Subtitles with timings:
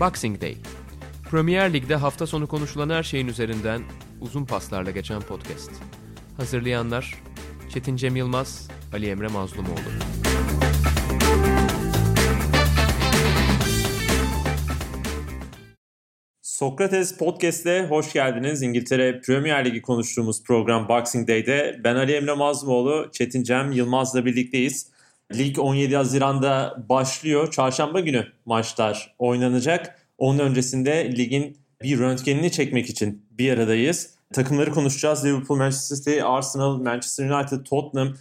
[0.00, 0.56] Boxing Day.
[1.30, 3.82] Premier Lig'de hafta sonu konuşulan her şeyin üzerinden
[4.20, 5.70] uzun paslarla geçen podcast.
[6.36, 7.22] Hazırlayanlar
[7.68, 9.78] Çetin Cem Yılmaz, Ali Emre Mazlumoğlu.
[16.42, 18.62] Sokrates Podcast'e hoş geldiniz.
[18.62, 24.90] İngiltere Premier Ligi konuştuğumuz program Boxing Day'de ben Ali Emre Mazlumoğlu, Çetin Cem Yılmaz'la birlikteyiz.
[25.34, 27.50] Lig 17 Haziran'da başlıyor.
[27.50, 29.97] Çarşamba günü maçlar oynanacak.
[30.18, 34.10] Onun öncesinde ligin bir röntgenini çekmek için bir aradayız.
[34.32, 35.24] Takımları konuşacağız.
[35.24, 38.14] Liverpool, Manchester City, Arsenal, Manchester United, Tottenham,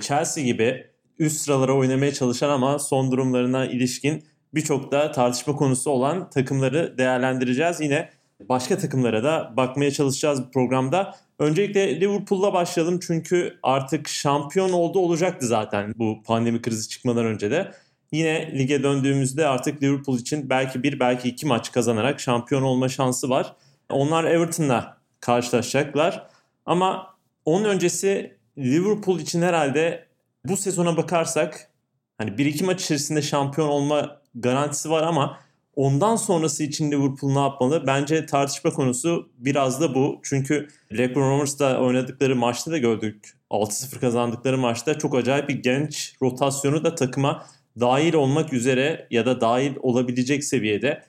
[0.00, 0.86] Chelsea gibi
[1.18, 4.24] üst sıralara oynamaya çalışan ama son durumlarına ilişkin
[4.54, 7.80] birçok da tartışma konusu olan takımları değerlendireceğiz.
[7.80, 8.10] Yine
[8.48, 11.14] başka takımlara da bakmaya çalışacağız bu programda.
[11.38, 17.72] Öncelikle Liverpool'la başlayalım çünkü artık şampiyon oldu olacaktı zaten bu pandemi krizi çıkmadan önce de.
[18.12, 23.30] Yine lige döndüğümüzde artık Liverpool için belki bir belki iki maç kazanarak şampiyon olma şansı
[23.30, 23.56] var.
[23.90, 26.26] Onlar Everton'la karşılaşacaklar.
[26.66, 30.06] Ama onun öncesi Liverpool için herhalde
[30.44, 31.70] bu sezona bakarsak
[32.18, 35.38] hani bir iki maç içerisinde şampiyon olma garantisi var ama
[35.76, 37.84] ondan sonrası için Liverpool ne yapmalı?
[37.86, 40.20] Bence tartışma konusu biraz da bu.
[40.22, 43.38] Çünkü Blackburn Rovers'da oynadıkları maçta da gördük.
[43.50, 47.46] 6-0 kazandıkları maçta çok acayip bir genç rotasyonu da takıma
[47.80, 51.02] dahil olmak üzere ya da dahil olabilecek seviyede.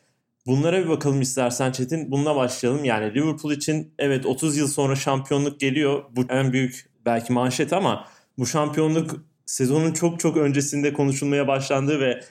[0.46, 2.12] Bunlara bir bakalım istersen Çetin.
[2.12, 2.84] Bununla başlayalım.
[2.84, 6.04] Yani Liverpool için evet 30 yıl sonra şampiyonluk geliyor.
[6.16, 12.24] Bu en büyük belki manşet ama bu şampiyonluk sezonun çok çok öncesinde konuşulmaya başlandığı ve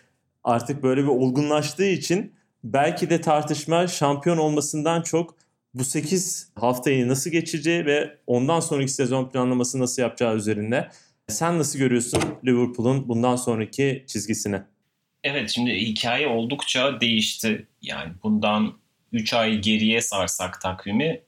[0.44, 2.32] artık böyle bir olgunlaştığı için
[2.64, 5.36] belki de tartışma şampiyon olmasından çok
[5.74, 10.88] bu 8 haftayı nasıl geçireceği ve ondan sonraki sezon planlaması nasıl yapacağı üzerinde.
[11.28, 14.62] Sen nasıl görüyorsun Liverpool'un bundan sonraki çizgisini?
[15.24, 17.66] Evet şimdi hikaye oldukça değişti.
[17.82, 18.74] Yani bundan
[19.12, 21.20] 3 ay geriye sarsak takvimi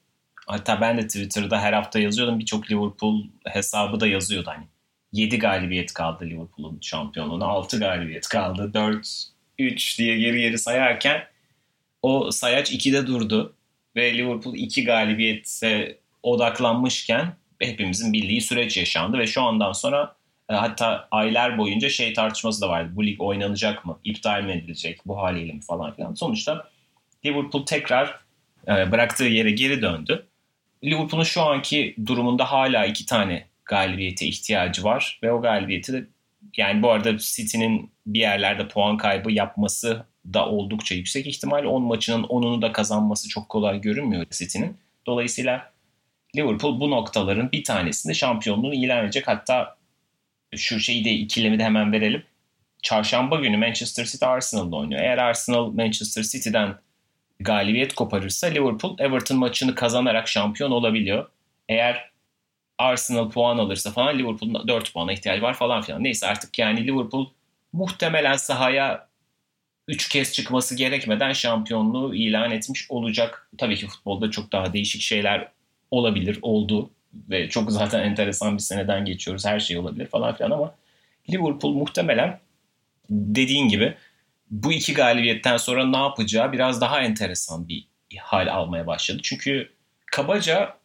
[0.47, 2.39] hatta ben de Twitter'da her hafta yazıyordum.
[2.39, 4.65] Birçok Liverpool hesabı da yazıyordu hani.
[5.13, 7.45] 7 galibiyet kaldı Liverpool'un şampiyonluğuna.
[7.45, 8.71] 6 galibiyet kaldı.
[8.73, 9.23] 4
[9.59, 11.23] 3 diye geri geri sayarken
[12.01, 13.55] o sayaç 2'de durdu
[13.95, 20.15] ve Liverpool 2 galibiyete odaklanmışken hepimizin bildiği süreç yaşandı ve şu andan sonra
[20.49, 22.91] e, hatta aylar boyunca şey tartışması da vardı.
[22.95, 23.99] Bu lig oynanacak mı?
[24.03, 24.99] İptal mi edilecek?
[25.05, 26.13] Bu haliyle mi falan filan.
[26.13, 26.69] Sonuçta
[27.25, 28.19] Liverpool tekrar
[28.67, 30.27] e, bıraktığı yere geri döndü.
[30.83, 36.07] Liverpool'un şu anki durumunda hala iki tane galibiyete ihtiyacı var ve o galibiyeti de
[36.57, 41.65] yani bu arada City'nin bir yerlerde puan kaybı yapması da oldukça yüksek ihtimal.
[41.65, 44.77] 10 maçının 10'unu da kazanması çok kolay görünmüyor City'nin.
[45.05, 45.70] Dolayısıyla
[46.35, 49.27] Liverpool bu noktaların bir tanesinde şampiyonluğunu ilan edecek.
[49.27, 49.77] Hatta
[50.55, 52.23] şu şeyi de ikilemi de hemen verelim.
[52.83, 55.01] Çarşamba günü Manchester City Arsenal'da oynuyor.
[55.01, 56.75] Eğer Arsenal Manchester City'den
[57.39, 61.29] galibiyet koparırsa Liverpool Everton maçını kazanarak şampiyon olabiliyor.
[61.69, 62.11] Eğer
[62.77, 66.03] Arsenal puan alırsa falan Liverpool'un 4 puana ihtiyacı var falan filan.
[66.03, 67.29] Neyse artık yani Liverpool
[67.73, 69.07] muhtemelen sahaya
[69.87, 73.49] 3 kez çıkması gerekmeden şampiyonluğu ilan etmiş olacak.
[73.57, 75.51] Tabii ki futbolda çok daha değişik şeyler
[75.91, 79.45] olabilir, oldu ve çok zaten enteresan bir seneden geçiyoruz.
[79.45, 80.75] Her şey olabilir falan filan ama
[81.29, 82.39] Liverpool muhtemelen
[83.09, 83.95] dediğin gibi
[84.51, 87.87] bu iki galibiyetten sonra ne yapacağı biraz daha enteresan bir
[88.19, 89.19] hal almaya başladı.
[89.23, 89.69] Çünkü
[90.11, 90.77] kabaca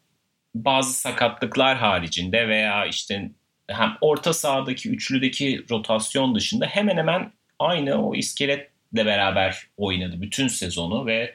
[0.54, 3.30] bazı sakatlıklar haricinde veya işte
[3.68, 11.06] hem orta sahadaki üçlüdeki rotasyon dışında hemen hemen aynı o iskeletle beraber oynadı bütün sezonu
[11.06, 11.34] ve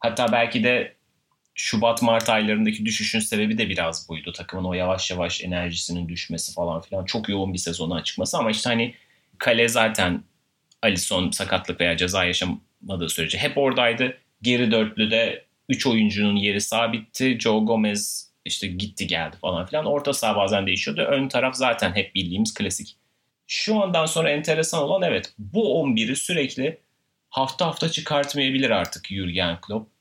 [0.00, 0.94] hatta belki de
[1.60, 4.32] Şubat Mart aylarındaki düşüşün sebebi de biraz buydu.
[4.32, 7.04] Takımın o yavaş yavaş enerjisinin düşmesi falan filan.
[7.04, 8.94] Çok yoğun bir sezona çıkması ama işte hani
[9.38, 10.22] kale zaten
[10.82, 14.18] Alisson sakatlık veya ceza yaşamadığı sürece hep oradaydı.
[14.42, 17.38] Geri dörtlüde 3 oyuncunun yeri sabitti.
[17.40, 19.86] Joe Gomez işte gitti geldi falan filan.
[19.86, 21.00] Orta saha bazen değişiyordu.
[21.00, 22.96] Ön taraf zaten hep bildiğimiz klasik.
[23.46, 26.78] Şu andan sonra enteresan olan evet bu 11'i sürekli
[27.30, 29.97] hafta hafta çıkartmayabilir artık Jurgen Klopp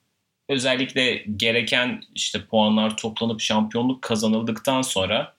[0.49, 5.33] özellikle gereken işte puanlar toplanıp şampiyonluk kazanıldıktan sonra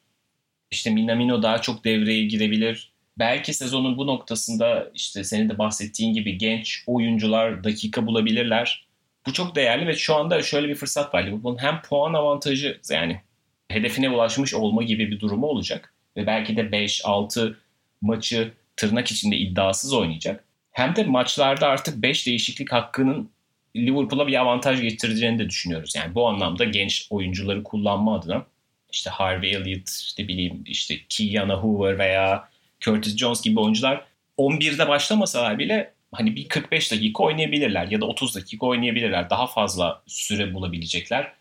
[0.71, 2.93] işte Minamino daha çok devreye girebilir.
[3.19, 8.87] Belki sezonun bu noktasında işte senin de bahsettiğin gibi genç oyuncular dakika bulabilirler.
[9.27, 11.27] Bu çok değerli ve şu anda şöyle bir fırsat var.
[11.27, 13.21] Liverpool'un hem puan avantajı yani
[13.69, 15.95] hedefine ulaşmış olma gibi bir durumu olacak.
[16.17, 17.55] Ve belki de 5-6
[18.01, 20.45] maçı tırnak içinde iddiasız oynayacak.
[20.71, 23.31] Hem de maçlarda artık 5 değişiklik hakkının
[23.77, 25.95] Liverpool'a bir avantaj getireceğini de düşünüyoruz.
[25.97, 28.47] Yani bu anlamda genç oyuncuları kullanma adına
[28.93, 32.49] işte Harvey Elliott, işte bileyim işte Keanu Hoover veya
[32.81, 34.05] Curtis Jones gibi oyuncular
[34.39, 39.31] 11'de başlamasalar bile hani bir 45 dakika oynayabilirler ya da 30 dakika oynayabilirler.
[39.31, 41.33] Daha fazla süre bulabilecekler.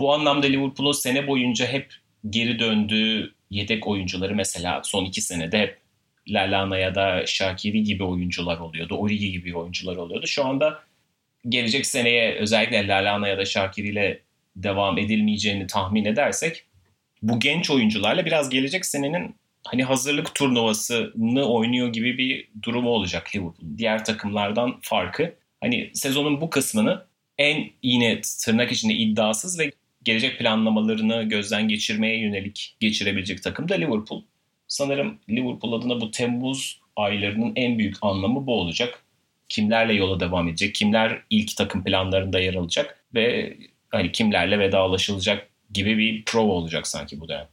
[0.00, 1.94] Bu anlamda Liverpool'un sene boyunca hep
[2.30, 5.78] geri döndüğü yedek oyuncuları mesela son iki senede hep
[6.28, 8.94] Lalana ya da Shakiri gibi oyuncular oluyordu.
[8.94, 10.26] Origi gibi oyuncular oluyordu.
[10.26, 10.82] Şu anda
[11.48, 14.20] gelecek seneye özellikle Lalana ya da Shakiri ile
[14.56, 16.64] devam edilmeyeceğini tahmin edersek
[17.22, 19.34] bu genç oyuncularla biraz gelecek senenin
[19.64, 23.78] hani hazırlık turnuvasını oynuyor gibi bir durumu olacak Liverpool.
[23.78, 27.04] Diğer takımlardan farkı hani sezonun bu kısmını
[27.38, 29.70] en yine tırnak içinde iddiasız ve
[30.02, 34.22] gelecek planlamalarını gözden geçirmeye yönelik geçirebilecek takım da Liverpool.
[34.68, 39.04] Sanırım Liverpool adına bu Temmuz aylarının en büyük anlamı bu olacak.
[39.52, 43.56] Kimlerle yola devam edecek, kimler ilk takım planlarında yer alacak ve
[43.90, 47.48] hani kimlerle vedalaşılacak gibi bir prova olacak sanki bu dönem.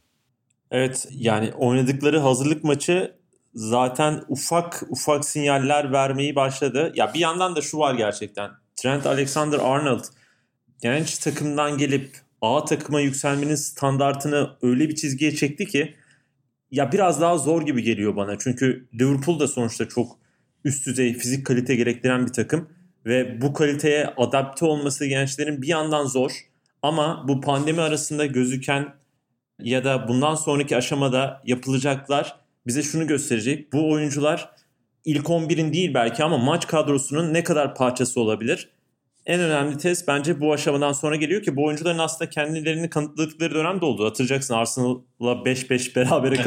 [0.70, 3.14] Evet yani oynadıkları hazırlık maçı
[3.54, 6.92] zaten ufak ufak sinyaller vermeyi başladı.
[6.96, 8.50] Ya bir yandan da şu var gerçekten.
[8.76, 10.04] Trent Alexander-Arnold
[10.82, 12.10] genç takımdan gelip
[12.42, 15.94] A takıma yükselmenin standartını öyle bir çizgiye çekti ki
[16.70, 18.38] ya biraz daha zor gibi geliyor bana.
[18.38, 20.19] Çünkü Liverpool da sonuçta çok
[20.64, 22.68] üst düzey fizik kalite gerektiren bir takım
[23.06, 26.32] ve bu kaliteye adapte olması gençlerin bir yandan zor
[26.82, 28.94] ama bu pandemi arasında gözüken
[29.62, 32.36] ya da bundan sonraki aşamada yapılacaklar
[32.66, 33.72] bize şunu gösterecek.
[33.72, 34.50] Bu oyuncular
[35.04, 38.70] ilk 11'in değil belki ama maç kadrosunun ne kadar parçası olabilir?
[39.26, 43.80] En önemli test bence bu aşamadan sonra geliyor ki bu oyuncuların aslında kendilerini kanıtladıkları dönem
[43.80, 44.04] de oldu.
[44.04, 46.44] Hatırlayacaksın Arsenal'la 5-5 berabere evet.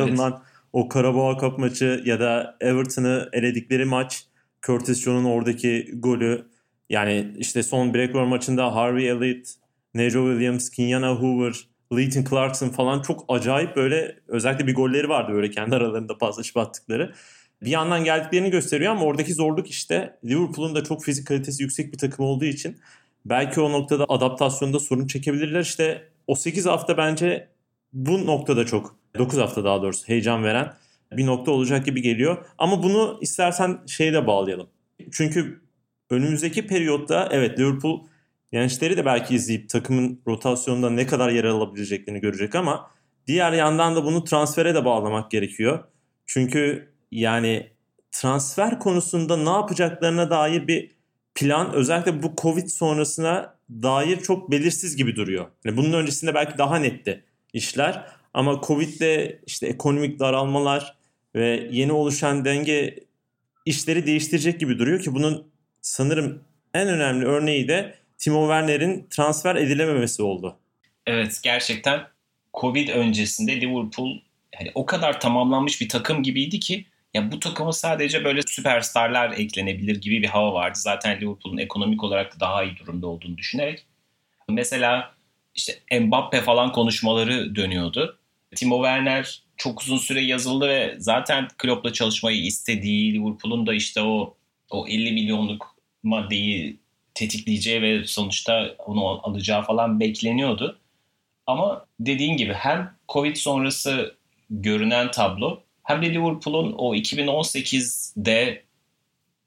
[0.73, 4.25] O Karabağ Cup maçı ya da Everton'ı eledikleri maç.
[4.65, 6.47] Curtis Jones'un oradaki golü.
[6.89, 9.47] Yani işte son Blackburn maçında Harvey Elliott,
[9.93, 11.53] Nejo Williams, Kinyana Hoover,
[11.93, 17.13] Leighton Clarkson falan çok acayip böyle özellikle bir golleri vardı böyle kendi aralarında paslaşıp attıkları.
[17.61, 21.97] Bir yandan geldiklerini gösteriyor ama oradaki zorluk işte Liverpool'un da çok fizik kalitesi yüksek bir
[21.97, 22.77] takım olduğu için
[23.25, 25.59] belki o noktada adaptasyonda sorun çekebilirler.
[25.61, 27.47] İşte o 8 hafta bence
[27.93, 30.73] bu noktada çok 9 hafta daha doğrusu heyecan veren
[31.17, 32.45] bir nokta olacak gibi geliyor.
[32.57, 34.69] Ama bunu istersen şeye de bağlayalım.
[35.11, 35.61] Çünkü
[36.09, 38.03] önümüzdeki periyotta evet Liverpool
[38.51, 42.91] gençleri de belki izleyip takımın rotasyonunda ne kadar yer alabileceklerini görecek ama
[43.27, 45.83] diğer yandan da bunu transfere de bağlamak gerekiyor.
[46.25, 47.71] Çünkü yani
[48.11, 50.91] transfer konusunda ne yapacaklarına dair bir
[51.35, 55.45] plan özellikle bu Covid sonrasına dair çok belirsiz gibi duruyor.
[55.65, 57.23] Yani bunun öncesinde belki daha netti
[57.53, 60.95] işler ama Covid'de işte ekonomik daralmalar
[61.35, 62.99] ve yeni oluşan denge
[63.65, 65.47] işleri değiştirecek gibi duruyor ki bunun
[65.81, 66.43] sanırım
[66.73, 70.57] en önemli örneği de Timo Werner'in transfer edilememesi oldu.
[71.07, 72.07] Evet gerçekten
[72.53, 74.19] Covid öncesinde Liverpool
[74.59, 80.01] yani o kadar tamamlanmış bir takım gibiydi ki ya bu takıma sadece böyle süperstarlar eklenebilir
[80.01, 80.79] gibi bir hava vardı.
[80.81, 83.85] Zaten Liverpool'un ekonomik olarak da daha iyi durumda olduğunu düşünerek.
[84.49, 85.13] Mesela
[85.55, 88.19] işte Mbappe falan konuşmaları dönüyordu.
[88.53, 94.37] Timo Werner çok uzun süre yazıldı ve zaten Klopp'la çalışmayı istediği Liverpool'un da işte o
[94.69, 96.79] o 50 milyonluk maddeyi
[97.13, 100.79] tetikleyeceği ve sonuçta onu alacağı falan bekleniyordu.
[101.47, 104.15] Ama dediğin gibi hem Covid sonrası
[104.49, 108.63] görünen tablo hem de Liverpool'un o 2018'de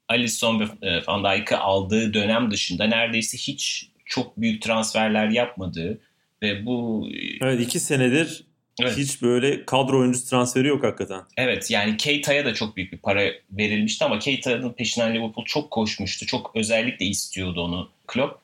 [0.07, 6.01] Alisson ve e, Van Dijk'ı aldığı dönem dışında neredeyse hiç çok büyük transferler yapmadığı
[6.41, 7.07] ve bu...
[7.41, 8.46] Evet iki senedir
[8.81, 8.97] evet.
[8.97, 11.21] hiç böyle kadro oyuncusu transferi yok hakikaten.
[11.37, 16.25] Evet yani Keita'ya da çok büyük bir para verilmişti ama Keita'nın peşinden Liverpool çok koşmuştu.
[16.25, 18.39] Çok özellikle istiyordu onu Klopp.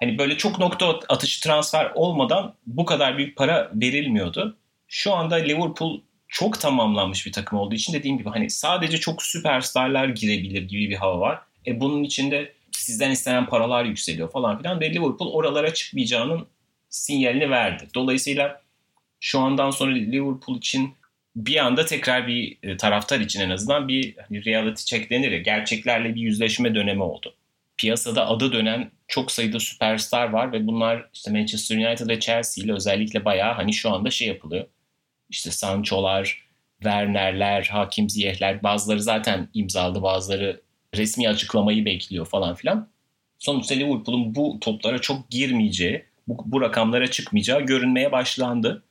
[0.00, 4.56] Hani böyle çok nokta atışı transfer olmadan bu kadar büyük para verilmiyordu.
[4.88, 10.08] Şu anda Liverpool çok tamamlanmış bir takım olduğu için dediğim gibi hani sadece çok süperstarlar
[10.08, 11.40] girebilir gibi bir hava var.
[11.66, 16.46] E bunun içinde sizden istenen paralar yükseliyor falan filan ve Liverpool oralara çıkmayacağının
[16.88, 17.88] sinyalini verdi.
[17.94, 18.62] Dolayısıyla
[19.26, 20.94] şu andan sonra Liverpool için
[21.36, 25.38] bir anda tekrar bir e, taraftar için en azından bir hani reality check denir ya
[25.38, 27.34] gerçeklerle bir yüzleşme dönemi oldu.
[27.76, 32.72] Piyasada adı dönen çok sayıda süperstar var ve bunlar işte Manchester United ve Chelsea ile
[32.72, 34.66] özellikle bayağı hani şu anda şey yapılıyor
[35.30, 36.46] işte Sancho'lar,
[36.82, 40.60] Werner'ler, Hakim Ziyeh'ler bazıları zaten imzaladı bazıları
[40.94, 42.88] resmi açıklamayı bekliyor falan filan.
[43.38, 48.85] Sonuçta Liverpool'un bu toplara çok girmeyeceği, bu, bu rakamlara çıkmayacağı görünmeye başlandı.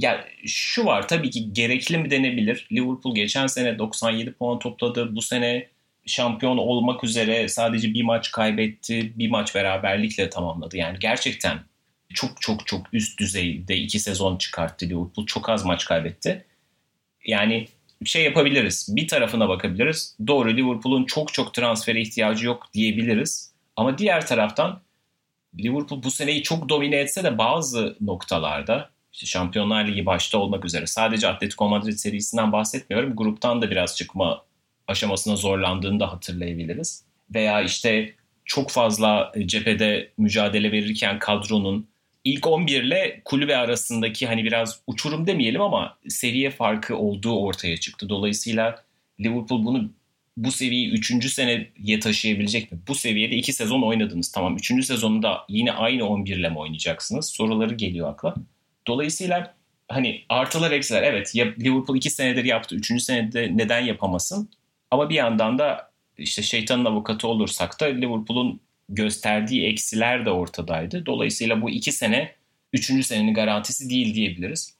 [0.00, 2.68] Ya şu var tabii ki gerekli mi denebilir.
[2.72, 5.16] Liverpool geçen sene 97 puan topladı.
[5.16, 5.68] Bu sene
[6.06, 9.12] şampiyon olmak üzere sadece bir maç kaybetti.
[9.18, 10.76] Bir maç beraberlikle tamamladı.
[10.76, 11.58] Yani gerçekten
[12.14, 15.26] çok çok çok üst düzeyde iki sezon çıkarttı Liverpool.
[15.26, 16.44] Çok az maç kaybetti.
[17.24, 17.68] Yani
[18.04, 18.88] şey yapabiliriz.
[18.96, 20.16] Bir tarafına bakabiliriz.
[20.26, 23.52] Doğru Liverpool'un çok çok transfere ihtiyacı yok diyebiliriz.
[23.76, 24.82] Ama diğer taraftan
[25.58, 28.90] Liverpool bu seneyi çok domine etse de bazı noktalarda
[29.26, 33.16] Şampiyonlar Ligi başta olmak üzere sadece Atletico Madrid serisinden bahsetmiyorum.
[33.16, 34.42] Gruptan da biraz çıkma
[34.88, 37.04] aşamasına zorlandığını da hatırlayabiliriz.
[37.34, 41.88] Veya işte çok fazla cephede mücadele verirken kadronun
[42.24, 48.08] ilk 11 ile kulübe arasındaki hani biraz uçurum demeyelim ama seviye farkı olduğu ortaya çıktı.
[48.08, 48.84] Dolayısıyla
[49.20, 49.90] Liverpool bunu
[50.36, 51.32] bu seviyeyi 3.
[51.32, 52.78] seneye taşıyabilecek mi?
[52.88, 54.32] Bu seviyede 2 sezon oynadınız.
[54.32, 54.86] Tamam 3.
[54.86, 57.30] sezonunda yine aynı 11 ile mi oynayacaksınız?
[57.30, 58.34] Soruları geliyor akla.
[58.90, 59.54] Dolayısıyla
[59.88, 62.74] hani artılar eksiler evet Liverpool 2 senedir yaptı.
[62.74, 63.02] 3.
[63.02, 64.50] senede neden yapamasın?
[64.90, 71.06] Ama bir yandan da işte şeytanın avukatı olursak da Liverpool'un gösterdiği eksiler de ortadaydı.
[71.06, 72.32] Dolayısıyla bu iki sene
[72.72, 74.74] üçüncü senenin garantisi değil diyebiliriz.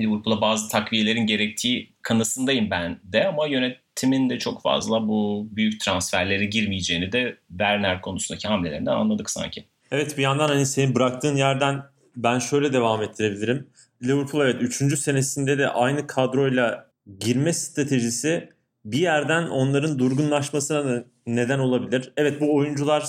[0.00, 6.44] Liverpool'a bazı takviyelerin gerektiği kanısındayım ben de ama yönetimin de çok fazla bu büyük transferlere
[6.44, 9.64] girmeyeceğini de Werner konusundaki hamlelerinden anladık sanki.
[9.90, 11.82] Evet bir yandan hani senin bıraktığın yerden
[12.16, 13.70] ben şöyle devam ettirebilirim.
[14.02, 14.98] Liverpool evet 3.
[14.98, 18.50] senesinde de aynı kadroyla girme stratejisi
[18.84, 22.12] bir yerden onların durgunlaşmasına neden olabilir.
[22.16, 23.06] Evet bu oyuncular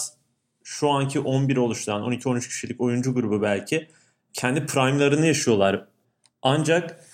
[0.63, 3.87] şu anki 11 oluşturan 12-13 kişilik oyuncu grubu belki
[4.33, 5.87] kendi prime'larını yaşıyorlar.
[6.41, 7.05] Ancak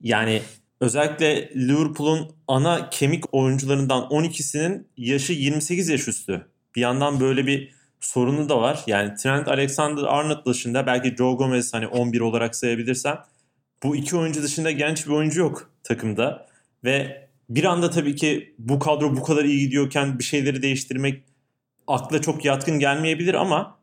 [0.00, 0.42] yani
[0.80, 6.46] özellikle Liverpool'un ana kemik oyuncularından 12'sinin yaşı 28 yaş üstü.
[6.76, 7.75] Bir yandan böyle bir
[8.06, 8.82] sorunu da var.
[8.86, 13.18] Yani Trent Alexander-Arnold dışında belki Joe Gomez hani 11 olarak sayabilirsem
[13.82, 16.46] bu iki oyuncu dışında genç bir oyuncu yok takımda.
[16.84, 21.22] Ve bir anda tabii ki bu kadro bu kadar iyi gidiyorken bir şeyleri değiştirmek
[21.86, 23.78] akla çok yatkın gelmeyebilir ama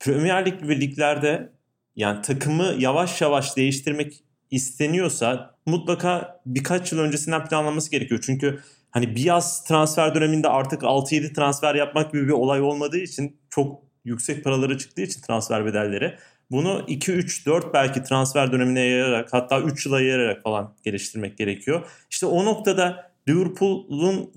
[0.00, 1.52] Premier Lig gibi liglerde
[1.96, 8.20] yani takımı yavaş yavaş değiştirmek isteniyorsa mutlaka birkaç yıl öncesinden planlanması gerekiyor.
[8.26, 8.60] Çünkü
[8.94, 13.82] hani bir yaz transfer döneminde artık 6-7 transfer yapmak gibi bir olay olmadığı için çok
[14.04, 16.18] yüksek paraları çıktığı için transfer bedelleri
[16.50, 21.86] bunu 2 3 4 belki transfer dönemine yayarak hatta 3 yıla yayarak falan geliştirmek gerekiyor.
[22.10, 24.32] İşte o noktada Liverpool'un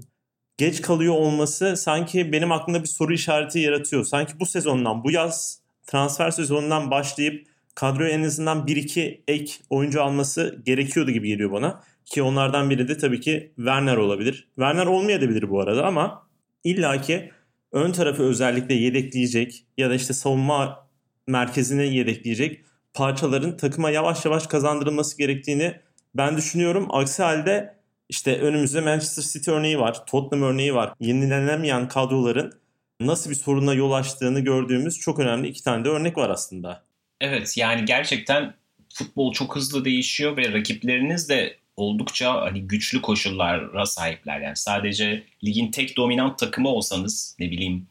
[0.58, 4.06] geç kalıyor olması sanki benim aklımda bir soru işareti yaratıyor.
[4.06, 10.62] Sanki bu sezondan, bu yaz transfer sezonundan başlayıp kadroya en azından 1-2 ek oyuncu alması
[10.66, 11.84] gerekiyordu gibi geliyor bana.
[12.08, 14.48] Ki onlardan biri de tabii ki Werner olabilir.
[14.56, 16.28] Werner olmayabilir bu arada ama
[16.64, 17.32] illaki
[17.72, 20.88] ön tarafı özellikle yedekleyecek ya da işte savunma
[21.28, 22.62] merkezini yedekleyecek
[22.94, 25.80] parçaların takıma yavaş yavaş kazandırılması gerektiğini
[26.16, 26.88] ben düşünüyorum.
[26.90, 27.78] Aksi halde
[28.10, 30.94] işte önümüzde Manchester City örneği var, Tottenham örneği var.
[31.00, 32.54] Yenilenemeyen kadroların
[33.00, 36.84] nasıl bir soruna yol açtığını gördüğümüz çok önemli iki tane de örnek var aslında.
[37.22, 38.54] Evet yani gerçekten
[38.94, 44.42] futbol çok hızlı değişiyor ve rakipleriniz de oldukça hani güçlü koşullara sahipler.
[44.42, 47.88] Yani sadece ligin tek dominant takımı olsanız ne bileyim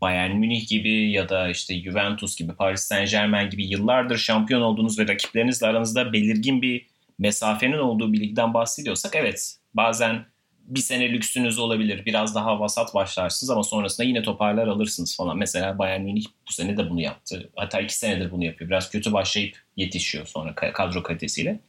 [0.00, 4.98] Bayern Münih gibi ya da işte Juventus gibi Paris Saint Germain gibi yıllardır şampiyon olduğunuz
[4.98, 6.86] ve rakiplerinizle aranızda belirgin bir
[7.18, 10.26] mesafenin olduğu bir ligden bahsediyorsak evet bazen
[10.58, 12.06] bir sene lüksünüz olabilir.
[12.06, 15.38] Biraz daha vasat başlarsınız ama sonrasında yine toparlar alırsınız falan.
[15.38, 17.50] Mesela Bayern Münih bu sene de bunu yaptı.
[17.56, 18.70] Hatta iki senedir bunu yapıyor.
[18.70, 21.60] Biraz kötü başlayıp yetişiyor sonra kadro kalitesiyle.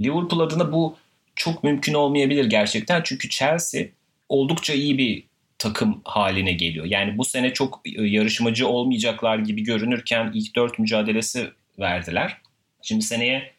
[0.00, 0.96] Liverpool adına bu
[1.36, 3.02] çok mümkün olmayabilir gerçekten.
[3.04, 3.84] Çünkü Chelsea
[4.28, 5.24] oldukça iyi bir
[5.58, 6.86] takım haline geliyor.
[6.86, 12.36] Yani bu sene çok yarışmacı olmayacaklar gibi görünürken ilk dört mücadelesi verdiler.
[12.82, 13.52] Şimdi seneye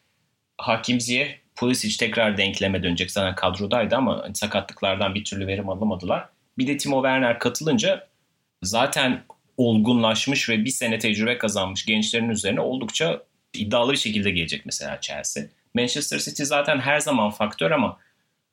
[0.58, 3.10] Hakim Ziyeh Pulisic tekrar denkleme dönecek.
[3.10, 6.28] Zaten kadrodaydı ama sakatlıklardan bir türlü verim alamadılar.
[6.58, 8.08] Bir de Timo Werner katılınca
[8.62, 9.22] zaten
[9.56, 13.22] olgunlaşmış ve bir sene tecrübe kazanmış gençlerin üzerine oldukça
[13.54, 15.44] iddialı bir şekilde gelecek mesela Chelsea.
[15.74, 17.98] Manchester City zaten her zaman faktör ama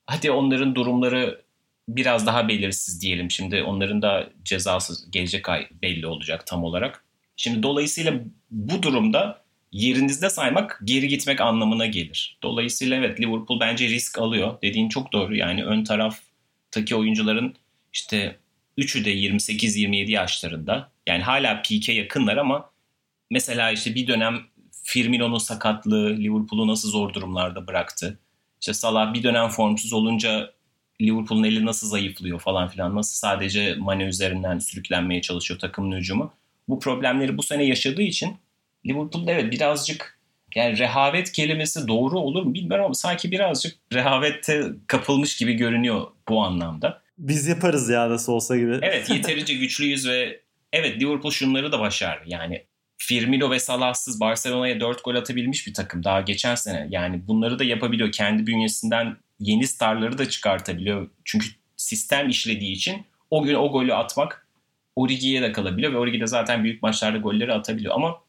[0.06, 1.42] hadi onların durumları
[1.88, 3.30] biraz daha belirsiz diyelim.
[3.30, 7.04] Şimdi onların da cezası gelecek ay belli olacak tam olarak.
[7.36, 8.14] Şimdi dolayısıyla
[8.50, 12.38] bu durumda yerinizde saymak geri gitmek anlamına gelir.
[12.42, 14.62] Dolayısıyla evet Liverpool bence risk alıyor.
[14.62, 15.36] Dediğin çok doğru.
[15.36, 17.54] Yani ön taraftaki oyuncuların
[17.92, 18.36] işte
[18.76, 20.90] üçü de 28-27 yaşlarında.
[21.06, 22.70] Yani hala peak'e yakınlar ama
[23.30, 24.40] mesela işte bir dönem
[24.90, 28.18] Firmino'nun sakatlığı Liverpool'u nasıl zor durumlarda bıraktı.
[28.60, 30.50] İşte Salah bir dönem formsuz olunca
[31.00, 32.96] Liverpool'un eli nasıl zayıflıyor falan filan.
[32.96, 36.32] Nasıl sadece Mane üzerinden sürüklenmeye çalışıyor takımın hücumu.
[36.68, 38.36] Bu problemleri bu sene yaşadığı için
[38.86, 40.20] Liverpool'da evet birazcık
[40.54, 46.42] yani rehavet kelimesi doğru olur mu bilmiyorum ama sanki birazcık rehavette kapılmış gibi görünüyor bu
[46.42, 47.02] anlamda.
[47.18, 48.78] Biz yaparız ya nasıl olsa gibi.
[48.82, 50.40] Evet yeterince güçlüyüz ve
[50.72, 52.24] evet Liverpool şunları da başardı.
[52.26, 52.64] Yani
[53.02, 56.86] Firmino ve Salah'sız Barcelona'ya 4 gol atabilmiş bir takım daha geçen sene.
[56.90, 58.12] Yani bunları da yapabiliyor.
[58.12, 61.08] Kendi bünyesinden yeni starları da çıkartabiliyor.
[61.24, 64.46] Çünkü sistem işlediği için o gün o golü atmak
[64.96, 68.20] Origi'ye de kalabiliyor ve Origi de zaten büyük maçlarda golleri atabiliyor ama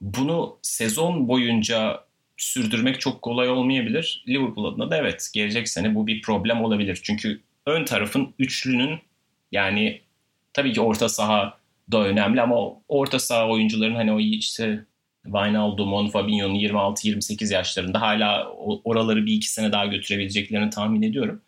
[0.00, 2.04] bunu sezon boyunca
[2.36, 4.24] sürdürmek çok kolay olmayabilir.
[4.28, 7.00] Liverpool adına da evet gelecek sene bu bir problem olabilir.
[7.02, 8.98] Çünkü ön tarafın üçlünün
[9.52, 10.00] yani
[10.52, 12.56] tabii ki orta saha da önemli ama
[12.88, 14.84] orta saha oyuncuların hani o işte
[15.24, 18.48] Wijnaldum, Fabinho'nun 26-28 yaşlarında hala
[18.84, 21.40] oraları bir iki sene daha götürebileceklerini tahmin ediyorum.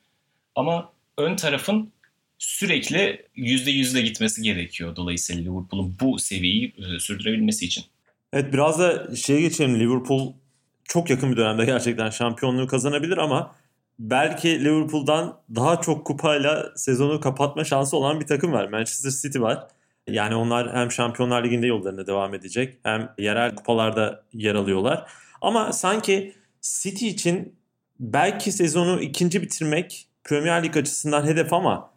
[0.55, 1.93] Ama ön tarafın
[2.38, 7.85] sürekli %100'le gitmesi gerekiyor dolayısıyla Liverpool'un bu seviyeyi e, sürdürebilmesi için.
[8.33, 9.81] Evet biraz da şeye geçelim.
[9.81, 10.33] Liverpool
[10.85, 13.55] çok yakın bir dönemde gerçekten şampiyonluğu kazanabilir ama
[13.99, 18.69] belki Liverpool'dan daha çok kupayla sezonu kapatma şansı olan bir takım var.
[18.69, 19.66] Manchester City var.
[20.08, 25.10] Yani onlar hem Şampiyonlar Ligi'nde yollarına devam edecek hem yerel kupalarda yer alıyorlar.
[25.40, 27.56] Ama sanki City için
[28.00, 31.90] belki sezonu ikinci bitirmek Premier Lig açısından hedef ama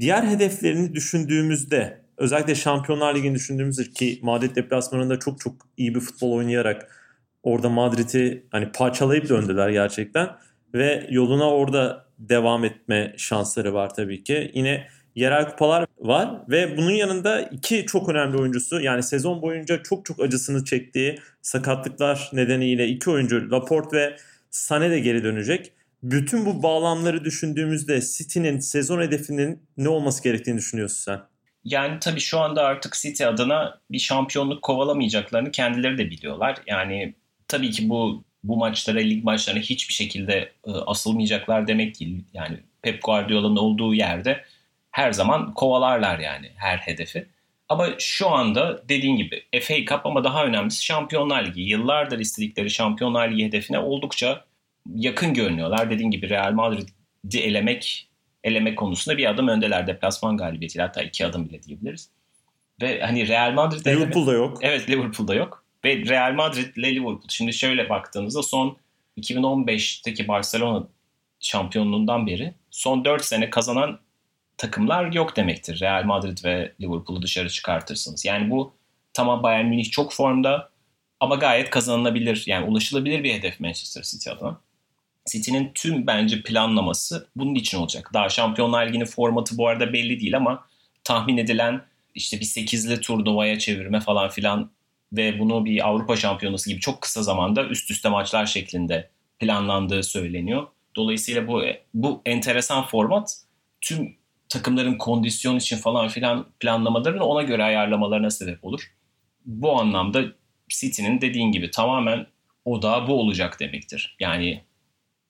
[0.00, 6.32] diğer hedeflerini düşündüğümüzde özellikle Şampiyonlar Ligi'ni düşündüğümüzde ki Madrid deplasmanında çok çok iyi bir futbol
[6.32, 6.98] oynayarak
[7.42, 10.28] orada Madrid'i hani parçalayıp döndüler gerçekten
[10.74, 14.50] ve yoluna orada devam etme şansları var tabii ki.
[14.54, 14.86] Yine
[15.18, 20.20] yerel kupalar var ve bunun yanında iki çok önemli oyuncusu yani sezon boyunca çok çok
[20.20, 24.16] acısını çektiği sakatlıklar nedeniyle iki oyuncu Laporte ve
[24.50, 25.72] Sané de geri dönecek.
[26.02, 31.20] Bütün bu bağlamları düşündüğümüzde City'nin sezon hedefinin ne olması gerektiğini düşünüyorsun sen?
[31.64, 36.56] Yani tabii şu anda artık City adına bir şampiyonluk kovalamayacaklarını kendileri de biliyorlar.
[36.66, 37.14] Yani
[37.48, 42.24] tabii ki bu bu maçlara, lig maçlarına hiçbir şekilde e, asılmayacaklar demek değil.
[42.34, 44.44] Yani Pep Guardiola'nın olduğu yerde
[44.98, 47.26] her zaman kovalarlar yani her hedefi.
[47.68, 51.62] Ama şu anda dediğin gibi FA Cup ama daha önemlisi Şampiyonlar Ligi.
[51.62, 54.44] Yıllardır istedikleri Şampiyonlar Ligi hedefine oldukça
[54.94, 55.90] yakın görünüyorlar.
[55.90, 58.08] Dediğin gibi Real Madrid'i elemek
[58.44, 59.86] elemek konusunda bir adım öndeler.
[59.86, 62.10] Deplasman galibiyetiyle hatta iki adım bile diyebiliriz.
[62.82, 64.44] Ve hani Real Madrid Liverpool'da eleme...
[64.44, 64.58] yok.
[64.62, 65.64] Evet Liverpool'da yok.
[65.84, 67.28] Ve Real Madrid ile Liverpool.
[67.28, 68.78] Şimdi şöyle baktığınızda son
[69.18, 70.86] 2015'teki Barcelona
[71.40, 74.00] şampiyonluğundan beri son 4 sene kazanan
[74.58, 75.80] takımlar yok demektir.
[75.80, 78.24] Real Madrid ve Liverpool'u dışarı çıkartırsınız.
[78.24, 78.72] Yani bu
[79.12, 80.70] tamam Bayern Münih çok formda
[81.20, 84.60] ama gayet kazanılabilir yani ulaşılabilir bir hedef Manchester City adına.
[85.26, 88.10] City'nin tüm bence planlaması bunun için olacak.
[88.14, 90.66] Daha Şampiyonlar Ligi'nin formatı bu arada belli değil ama
[91.04, 91.82] tahmin edilen
[92.14, 94.70] işte bir 8'li turnuvaya çevirme falan filan
[95.12, 100.66] ve bunu bir Avrupa Şampiyonası gibi çok kısa zamanda üst üste maçlar şeklinde planlandığı söyleniyor.
[100.96, 101.62] Dolayısıyla bu
[101.94, 103.36] bu enteresan format
[103.80, 104.17] tüm
[104.48, 108.92] takımların kondisyon için falan filan planlamalarını ona göre ayarlamalarına sebep olur.
[109.44, 110.24] Bu anlamda
[110.68, 112.26] City'nin dediğin gibi tamamen
[112.64, 114.16] odağı bu olacak demektir.
[114.20, 114.62] Yani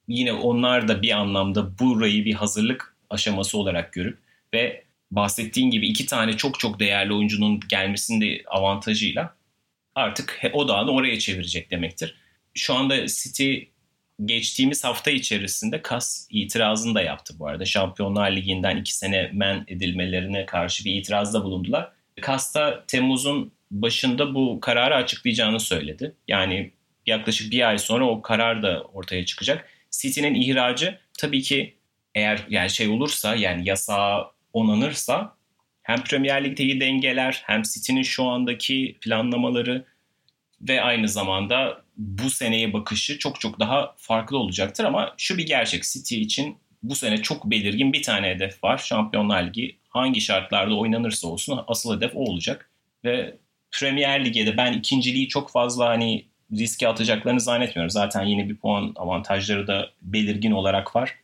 [0.08, 4.18] yine onlar da bir anlamda burayı bir hazırlık aşaması olarak görüp
[4.54, 9.34] ve bahsettiğin gibi iki tane çok çok değerli oyuncunun gelmesinde avantajıyla
[9.94, 12.14] artık odağını oraya çevirecek demektir.
[12.54, 13.58] Şu anda City
[14.24, 17.64] geçtiğimiz hafta içerisinde KAS itirazını da yaptı bu arada.
[17.64, 21.92] Şampiyonlar Ligi'nden iki sene men edilmelerine karşı bir itirazda bulundular.
[22.20, 26.14] KAS da Temmuz'un başında bu kararı açıklayacağını söyledi.
[26.28, 26.72] Yani
[27.06, 29.68] yaklaşık bir ay sonra o karar da ortaya çıkacak.
[29.90, 31.74] City'nin ihracı tabii ki
[32.14, 35.36] eğer yani şey olursa yani yasağa onanırsa
[35.82, 39.84] hem Premier Lig'deki dengeler hem City'nin şu andaki planlamaları
[40.60, 45.82] ve aynı zamanda bu seneye bakışı çok çok daha farklı olacaktır ama şu bir gerçek
[45.82, 48.78] City için bu sene çok belirgin bir tane hedef var.
[48.78, 52.70] Şampiyonlar Ligi hangi şartlarda oynanırsa olsun asıl hedef o olacak.
[53.04, 53.36] Ve
[53.70, 57.90] Premier Lig'de ben ikinciliği çok fazla hani riske atacaklarını zannetmiyorum.
[57.90, 61.14] Zaten yine bir puan avantajları da belirgin olarak var.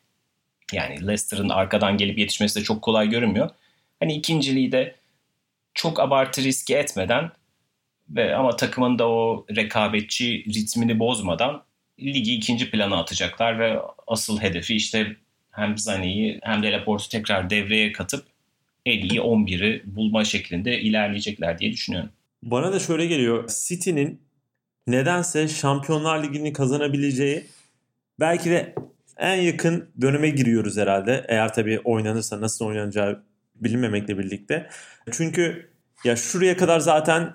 [0.72, 3.50] Yani Leicester'ın arkadan gelip yetişmesi de çok kolay görünmüyor.
[4.00, 4.94] Hani ikinciliği de
[5.74, 7.30] çok abartı riske etmeden
[8.10, 11.62] ve ama takımın da o rekabetçi ritmini bozmadan
[12.00, 15.16] ligi ikinci plana atacaklar ve asıl hedefi işte
[15.50, 18.26] hem Zani'yi hem de Laporte'u tekrar devreye katıp
[18.86, 22.10] en iyi 11'i bulma şeklinde ilerleyecekler diye düşünüyorum.
[22.42, 23.50] Bana da şöyle geliyor.
[23.68, 24.20] City'nin
[24.86, 27.44] nedense Şampiyonlar Ligi'ni kazanabileceği
[28.20, 28.74] belki de
[29.16, 31.24] en yakın döneme giriyoruz herhalde.
[31.28, 33.22] Eğer tabii oynanırsa nasıl oynanacağı
[33.54, 34.68] bilinmemekle birlikte.
[35.12, 35.70] Çünkü
[36.04, 37.32] ya şuraya kadar zaten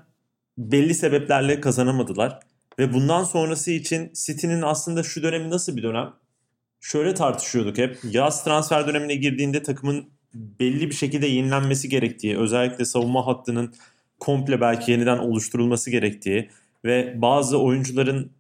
[0.60, 2.40] belli sebeplerle kazanamadılar.
[2.80, 6.14] Ve bundan sonrası için City'nin aslında şu dönemi nasıl bir dönem?
[6.82, 7.98] Şöyle tartışıyorduk hep.
[8.04, 13.74] Yaz transfer dönemine girdiğinde takımın belli bir şekilde yenilenmesi gerektiği, özellikle savunma hattının
[14.20, 16.50] komple belki yeniden oluşturulması gerektiği
[16.86, 18.32] ve bazı oyuncuların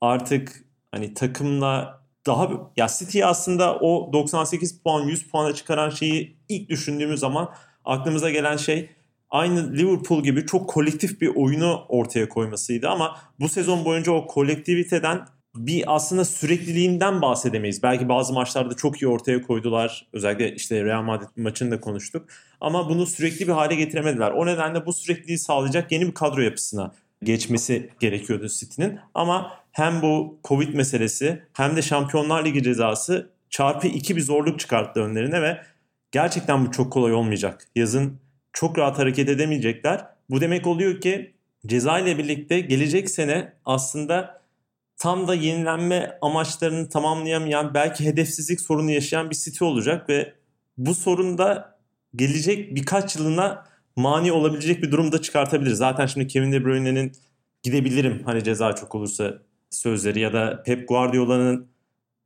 [0.00, 6.68] artık hani takımla daha ya City aslında o 98 puan 100 puana çıkaran şeyi ilk
[6.68, 7.54] düşündüğümüz zaman
[7.84, 8.90] aklımıza gelen şey
[9.32, 15.26] aynı Liverpool gibi çok kolektif bir oyunu ortaya koymasıydı ama bu sezon boyunca o kolektiviteden
[15.56, 17.82] bir aslında sürekliliğinden bahsedemeyiz.
[17.82, 20.06] Belki bazı maçlarda çok iyi ortaya koydular.
[20.12, 22.28] Özellikle işte Real Madrid maçını da konuştuk.
[22.60, 24.30] Ama bunu sürekli bir hale getiremediler.
[24.30, 26.92] O nedenle bu sürekliliği sağlayacak yeni bir kadro yapısına
[27.22, 28.98] geçmesi gerekiyordu City'nin.
[29.14, 35.00] Ama hem bu Covid meselesi hem de Şampiyonlar Ligi cezası çarpı iki bir zorluk çıkarttı
[35.00, 35.62] önlerine ve
[36.12, 37.68] gerçekten bu çok kolay olmayacak.
[37.76, 38.20] Yazın
[38.52, 40.06] çok rahat hareket edemeyecekler.
[40.30, 41.34] Bu demek oluyor ki
[41.66, 44.42] ceza ile birlikte gelecek sene aslında
[44.96, 50.32] tam da yenilenme amaçlarını tamamlayamayan belki hedefsizlik sorunu yaşayan bir City olacak ve
[50.78, 51.78] bu sorun da
[52.16, 55.70] gelecek birkaç yılına mani olabilecek bir durumda çıkartabilir.
[55.70, 57.12] Zaten şimdi Kevin De Bruyne'nin
[57.62, 59.38] gidebilirim hani ceza çok olursa
[59.70, 61.68] sözleri ya da Pep Guardiola'nın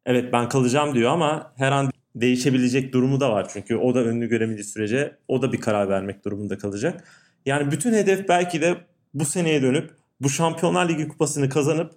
[0.06, 3.46] evet ben kalacağım diyor ama her an değişebilecek durumu da var.
[3.52, 7.04] Çünkü o da önünü göremediği sürece o da bir karar vermek durumunda kalacak.
[7.46, 8.76] Yani bütün hedef belki de
[9.14, 11.92] bu seneye dönüp bu Şampiyonlar Ligi kupasını kazanıp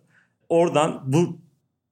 [0.50, 1.40] oradan bu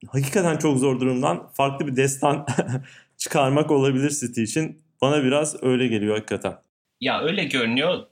[0.08, 2.46] hakikaten çok zor durumdan farklı bir destan
[3.16, 4.82] çıkarmak olabilir City için.
[5.00, 6.54] Bana biraz öyle geliyor hakikaten.
[7.00, 8.06] Ya öyle görünüyor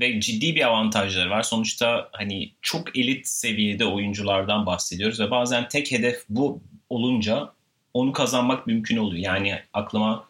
[0.00, 1.42] ve ciddi bir avantajları var.
[1.42, 7.52] Sonuçta hani çok elit seviyede oyunculardan bahsediyoruz ve bazen tek hedef bu olunca
[7.94, 9.22] onu kazanmak mümkün oluyor.
[9.22, 10.28] Yani aklıma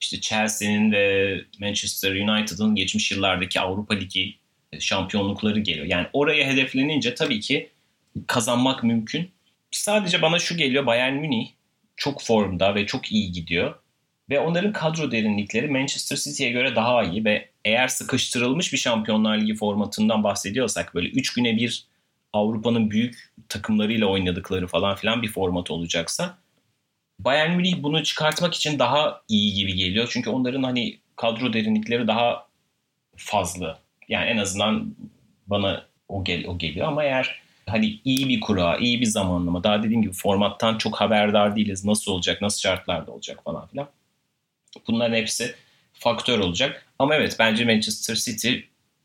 [0.00, 4.38] işte Chelsea'nin ve Manchester United'ın geçmiş yıllardaki Avrupa Ligi
[4.80, 5.86] şampiyonlukları geliyor.
[5.86, 7.70] Yani oraya hedeflenince tabii ki
[8.26, 9.30] kazanmak mümkün.
[9.70, 11.48] Sadece bana şu geliyor Bayern Münih
[11.96, 13.74] çok formda ve çok iyi gidiyor.
[14.30, 19.54] Ve onların kadro derinlikleri Manchester City'ye göre daha iyi ve eğer sıkıştırılmış bir Şampiyonlar Ligi
[19.54, 21.86] formatından bahsediyorsak böyle 3 güne bir
[22.32, 26.38] Avrupa'nın büyük takımlarıyla oynadıkları falan filan bir format olacaksa
[27.18, 30.08] Bayern Münih bunu çıkartmak için daha iyi gibi geliyor.
[30.10, 32.46] Çünkü onların hani kadro derinlikleri daha
[33.16, 33.78] fazla.
[34.08, 34.94] Yani en azından
[35.46, 39.64] bana o, gel o geliyor ama eğer hani iyi bir kura, iyi bir zamanlama.
[39.64, 41.84] Daha dediğim gibi formattan çok haberdar değiliz.
[41.84, 43.88] Nasıl olacak, nasıl şartlarda olacak falan filan.
[44.88, 45.54] Bunların hepsi
[45.92, 46.86] faktör olacak.
[46.98, 48.54] Ama evet bence Manchester City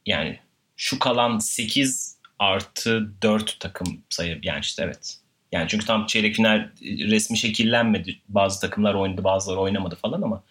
[0.05, 0.39] yani
[0.77, 5.17] şu kalan 8 artı 4 takım sayı yani işte evet.
[5.51, 8.19] Yani çünkü tam çeyrek final resmi şekillenmedi.
[8.29, 10.43] Bazı takımlar oynadı bazıları oynamadı falan ama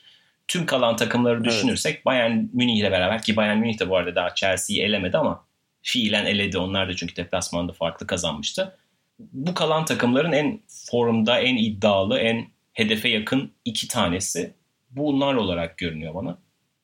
[0.48, 2.06] tüm kalan takımları düşünürsek evet.
[2.06, 5.44] Bayern Münih ile beraber ki Bayern Münih de bu arada daha Chelsea'yi elemedi ama
[5.82, 6.58] fiilen eledi.
[6.58, 8.78] Onlar da çünkü deplasmanda farklı kazanmıştı.
[9.18, 14.54] Bu kalan takımların en formda, en iddialı, en hedefe yakın iki tanesi
[14.90, 16.38] bunlar olarak görünüyor bana.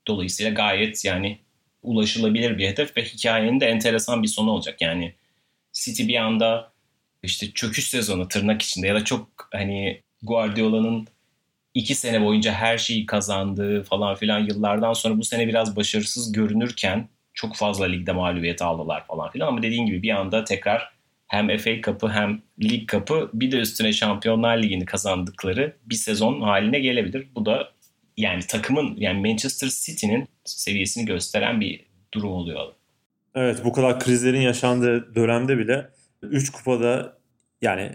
[0.06, 1.38] Dolayısıyla gayet yani
[1.82, 4.80] ulaşılabilir bir hedef ve hikayenin de enteresan bir sonu olacak.
[4.80, 5.14] Yani
[5.72, 6.72] City bir anda
[7.24, 11.06] işte çöküş sezonu tırnak içinde ya da çok hani Guardiola'nın
[11.74, 17.08] iki sene boyunca her şeyi kazandığı falan filan yıllardan sonra bu sene biraz başarısız görünürken
[17.34, 20.94] çok fazla ligde mağlubiyet aldılar falan filan ama dediğin gibi bir anda tekrar
[21.26, 26.78] hem FA Cup'ı hem Lig Cup'ı bir de üstüne Şampiyonlar Ligi'ni kazandıkları bir sezon haline
[26.78, 27.26] gelebilir.
[27.34, 27.68] Bu da
[28.16, 31.80] yani takımın yani Manchester City'nin seviyesini gösteren bir
[32.12, 32.72] durum oluyor.
[33.34, 35.88] Evet bu kadar krizlerin yaşandığı dönemde bile
[36.30, 37.18] 3 kupada
[37.62, 37.92] yani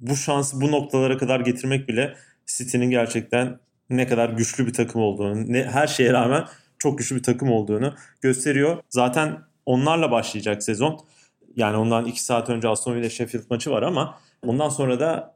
[0.00, 3.58] bu şansı bu noktalara kadar getirmek bile City'nin gerçekten
[3.90, 6.44] ne kadar güçlü bir takım olduğunu, ne, her şeye rağmen
[6.78, 8.76] çok güçlü bir takım olduğunu gösteriyor.
[8.88, 11.00] Zaten onlarla başlayacak sezon.
[11.56, 15.34] Yani ondan 2 saat önce Aston Villa Sheffield maçı var ama ondan sonra da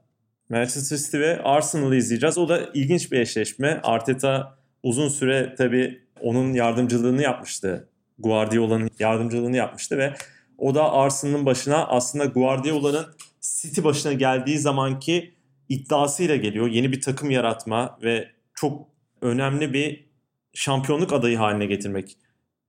[0.49, 2.39] Manchester City ve Arsenal'ı izleyeceğiz.
[2.39, 3.81] O da ilginç bir eşleşme.
[3.83, 7.89] Arteta uzun süre tabii onun yardımcılığını yapmıştı.
[8.19, 10.15] Guardiola'nın yardımcılığını yapmıştı ve
[10.59, 13.07] o da Arsenal'ın başına aslında Guardiola'nın
[13.41, 15.35] City başına geldiği zamanki
[15.69, 16.67] iddiasıyla geliyor.
[16.67, 18.89] Yeni bir takım yaratma ve çok
[19.21, 20.07] önemli bir
[20.55, 22.17] şampiyonluk adayı haline getirmek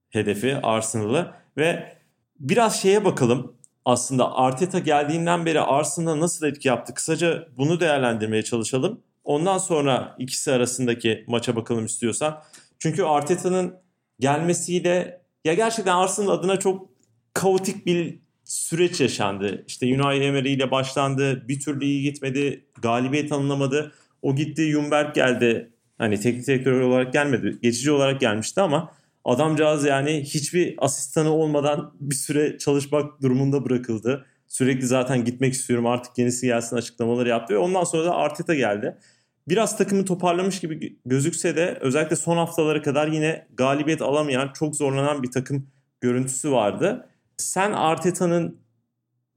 [0.10, 1.97] hedefi Arsenal'ı ve
[2.39, 3.58] biraz şeye bakalım.
[3.86, 6.93] Aslında Arteta geldiğinden beri Arsenal'a nasıl etki yaptı?
[6.93, 9.02] Kısaca bunu değerlendirmeye çalışalım.
[9.23, 12.41] Ondan sonra ikisi arasındaki maça bakalım istiyorsan.
[12.80, 13.76] Çünkü Arteta'nın
[14.19, 16.97] gelmesiyle ya gerçekten Arsenal adına çok
[17.38, 19.63] kaotik bir süreç yaşandı.
[19.67, 21.47] İşte Unai Emery ile başlandı.
[21.47, 22.65] Bir türlü iyi gitmedi.
[22.82, 23.91] Galibiyet alınamadı.
[24.21, 24.71] O gitti.
[24.71, 25.71] Jumberg geldi.
[25.97, 27.58] Hani teknik direktör olarak gelmedi.
[27.62, 28.91] Geçici olarak gelmişti ama
[29.26, 34.26] adamcağız yani hiçbir asistanı olmadan bir süre çalışmak durumunda bırakıldı.
[34.47, 38.97] Sürekli zaten gitmek istiyorum artık yenisi gelsin açıklamaları yaptı ve ondan sonra da Arteta geldi.
[39.47, 45.23] Biraz takımı toparlamış gibi gözükse de özellikle son haftalara kadar yine galibiyet alamayan, çok zorlanan
[45.23, 45.67] bir takım
[46.02, 47.10] görüntüsü vardı.
[47.38, 48.60] Sen Arteta'nın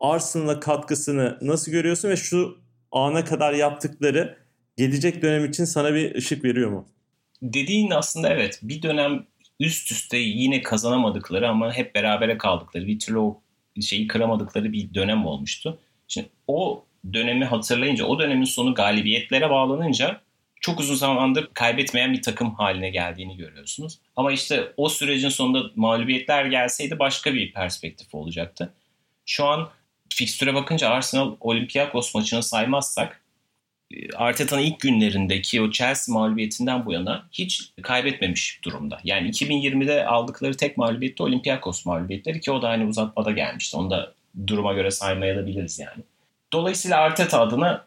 [0.00, 2.58] Arsenal'a katkısını nasıl görüyorsun ve şu
[2.92, 4.38] ana kadar yaptıkları
[4.76, 6.88] gelecek dönem için sana bir ışık veriyor mu?
[7.42, 8.60] Dediğin aslında evet.
[8.62, 9.26] Bir dönem
[9.60, 13.40] üst üste yine kazanamadıkları ama hep berabere kaldıkları, bir türlü o
[13.80, 15.78] şeyi kıramadıkları bir dönem olmuştu.
[16.08, 20.20] Şimdi o dönemi hatırlayınca, o dönemin sonu galibiyetlere bağlanınca
[20.60, 23.98] çok uzun zamandır kaybetmeyen bir takım haline geldiğini görüyorsunuz.
[24.16, 28.74] Ama işte o sürecin sonunda mağlubiyetler gelseydi başka bir perspektif olacaktı.
[29.26, 29.70] Şu an
[30.14, 33.20] fikstüre bakınca Arsenal Olympiakos maçını saymazsak
[34.16, 39.00] Arteta'nın ilk günlerindeki o Chelsea mağlubiyetinden bu yana hiç kaybetmemiş durumda.
[39.04, 43.76] Yani 2020'de aldıkları tek mağlubiyet de Olympiakos mağlubiyetleri ki o da hani uzatmada gelmişti.
[43.76, 44.14] Onu da
[44.46, 46.02] duruma göre saymayabiliriz yani.
[46.52, 47.86] Dolayısıyla Arteta adına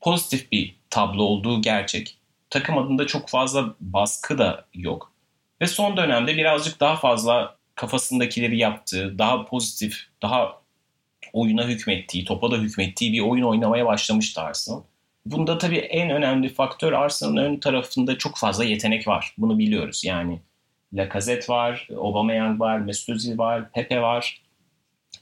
[0.00, 2.18] pozitif bir tablo olduğu gerçek.
[2.50, 5.12] Takım adında çok fazla baskı da yok.
[5.60, 10.60] Ve son dönemde birazcık daha fazla kafasındakileri yaptığı, daha pozitif, daha
[11.32, 14.82] oyuna hükmettiği, topa da hükmettiği bir oyun oynamaya başlamıştı Arsenal.
[15.26, 19.34] Bunda tabii en önemli faktör Arsenal'ın ön tarafında çok fazla yetenek var.
[19.38, 20.04] Bunu biliyoruz.
[20.04, 20.40] Yani
[20.92, 24.42] Lacazette var, Aubameyang var, Mesut Özil var, Pepe var.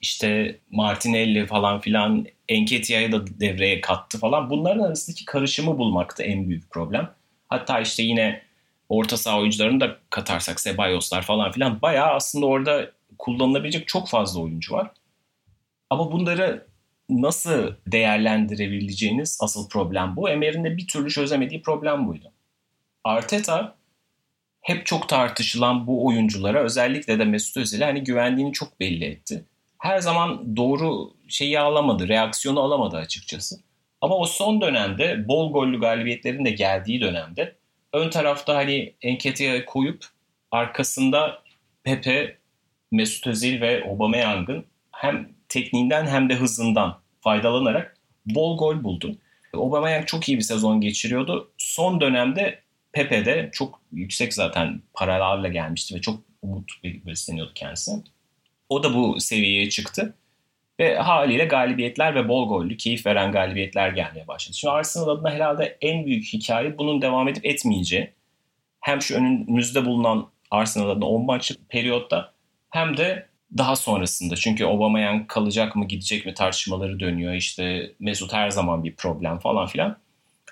[0.00, 4.50] İşte Martinelli falan filan Enketia'yı da devreye kattı falan.
[4.50, 7.10] Bunların arasındaki karışımı bulmakta en büyük problem.
[7.48, 8.42] Hatta işte yine
[8.88, 14.74] orta saha oyuncularını da katarsak Sebayoslar falan filan bayağı aslında orada kullanılabilecek çok fazla oyuncu
[14.74, 14.90] var.
[15.90, 16.66] Ama bunları
[17.08, 20.30] nasıl değerlendirebileceğiniz asıl problem bu.
[20.30, 22.32] Emer'in de bir türlü çözemediği problem buydu.
[23.04, 23.74] Arteta
[24.60, 29.44] hep çok tartışılan bu oyunculara özellikle de Mesut Özil'e hani güvendiğini çok belli etti.
[29.84, 33.56] Her zaman doğru şeyi alamadı, reaksiyonu alamadı açıkçası.
[34.00, 37.56] Ama o son dönemde bol gollü galibiyetlerin de geldiği dönemde
[37.92, 40.04] ön tarafta hani Enketia'yı koyup
[40.50, 41.42] arkasında
[41.82, 42.38] Pepe,
[42.92, 49.16] Mesut Özil ve Aubameyang'ın hem tekniğinden hem de hızından faydalanarak bol gol buldu.
[49.54, 51.52] Aubameyang çok iyi bir sezon geçiriyordu.
[51.58, 52.60] Son dönemde
[52.92, 57.92] Pepe de çok yüksek zaten paralarla gelmişti ve çok umut besleniyordu kendisi.
[58.74, 60.14] O da bu seviyeye çıktı.
[60.80, 64.56] Ve haliyle galibiyetler ve bol gollü, keyif veren galibiyetler gelmeye başladı.
[64.56, 68.10] Şimdi Arsenal adına herhalde en büyük hikaye bunun devam edip etmeyeceği.
[68.80, 72.32] Hem şu önümüzde bulunan Arsenal adına 10 maçlık periyotta
[72.70, 73.26] hem de
[73.58, 74.36] daha sonrasında.
[74.36, 77.34] Çünkü Aubameyang kalacak mı gidecek mi tartışmaları dönüyor.
[77.34, 79.96] İşte Mesut her zaman bir problem falan filan.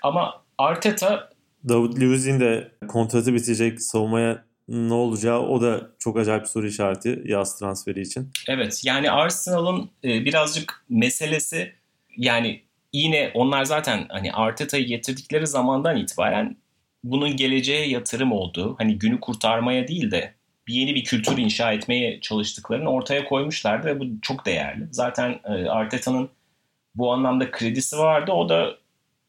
[0.03, 1.29] Ama Arteta
[1.69, 7.59] David Luiz'in de kontratı bitecek savunmaya ne olacağı o da çok acayip soru işareti yaz
[7.59, 8.31] transferi için.
[8.47, 11.73] Evet yani Arsenal'ın e, birazcık meselesi
[12.17, 12.61] yani
[12.93, 16.57] yine onlar zaten hani Arteta'yı getirdikleri zamandan itibaren
[17.03, 20.33] bunun geleceğe yatırım olduğu hani günü kurtarmaya değil de
[20.67, 24.87] bir yeni bir kültür inşa etmeye çalıştıklarını ortaya koymuşlardı ve bu çok değerli.
[24.91, 26.29] Zaten e, Arteta'nın
[26.95, 28.31] bu anlamda kredisi vardı.
[28.31, 28.75] O da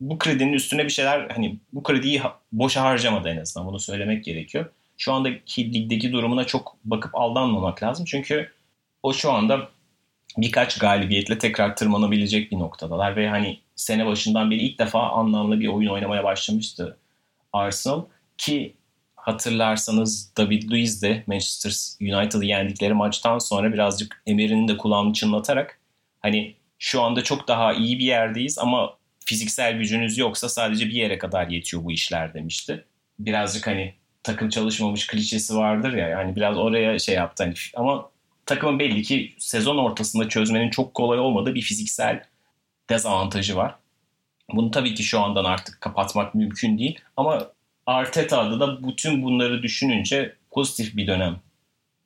[0.00, 4.66] bu kredinin üstüne bir şeyler hani bu krediyi boşa harcamadı en azından bunu söylemek gerekiyor.
[4.98, 8.04] Şu andaki ligdeki durumuna çok bakıp aldanmamak lazım.
[8.08, 8.52] Çünkü
[9.02, 9.68] o şu anda
[10.36, 15.68] birkaç galibiyetle tekrar tırmanabilecek bir noktadalar ve hani sene başından beri ilk defa anlamlı bir
[15.68, 16.98] oyun oynamaya başlamıştı
[17.52, 18.04] Arsenal
[18.38, 18.74] ki
[19.16, 25.80] hatırlarsanız David Luiz de Manchester United'ı yendikleri maçtan sonra birazcık Emery'nin de kulağını çınlatarak
[26.20, 31.18] hani şu anda çok daha iyi bir yerdeyiz ama fiziksel gücünüz yoksa sadece bir yere
[31.18, 32.84] kadar yetiyor bu işler demişti.
[33.18, 38.10] Birazcık hani takım çalışmamış klişesi vardır ya yani biraz oraya şey yaptı hani ama
[38.46, 42.24] takımın belli ki sezon ortasında çözmenin çok kolay olmadığı bir fiziksel
[42.90, 43.74] dezavantajı var.
[44.52, 47.46] Bunu tabii ki şu andan artık kapatmak mümkün değil ama
[47.86, 51.36] Arteta da bütün bunları düşününce pozitif bir dönem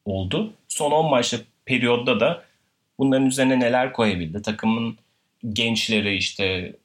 [0.05, 0.53] oldu.
[0.69, 2.45] Son 10 maçlık periyotta da
[2.99, 4.43] bunların üzerine neler koyabildi?
[4.43, 4.99] Takımın
[5.53, 6.77] gençleri işte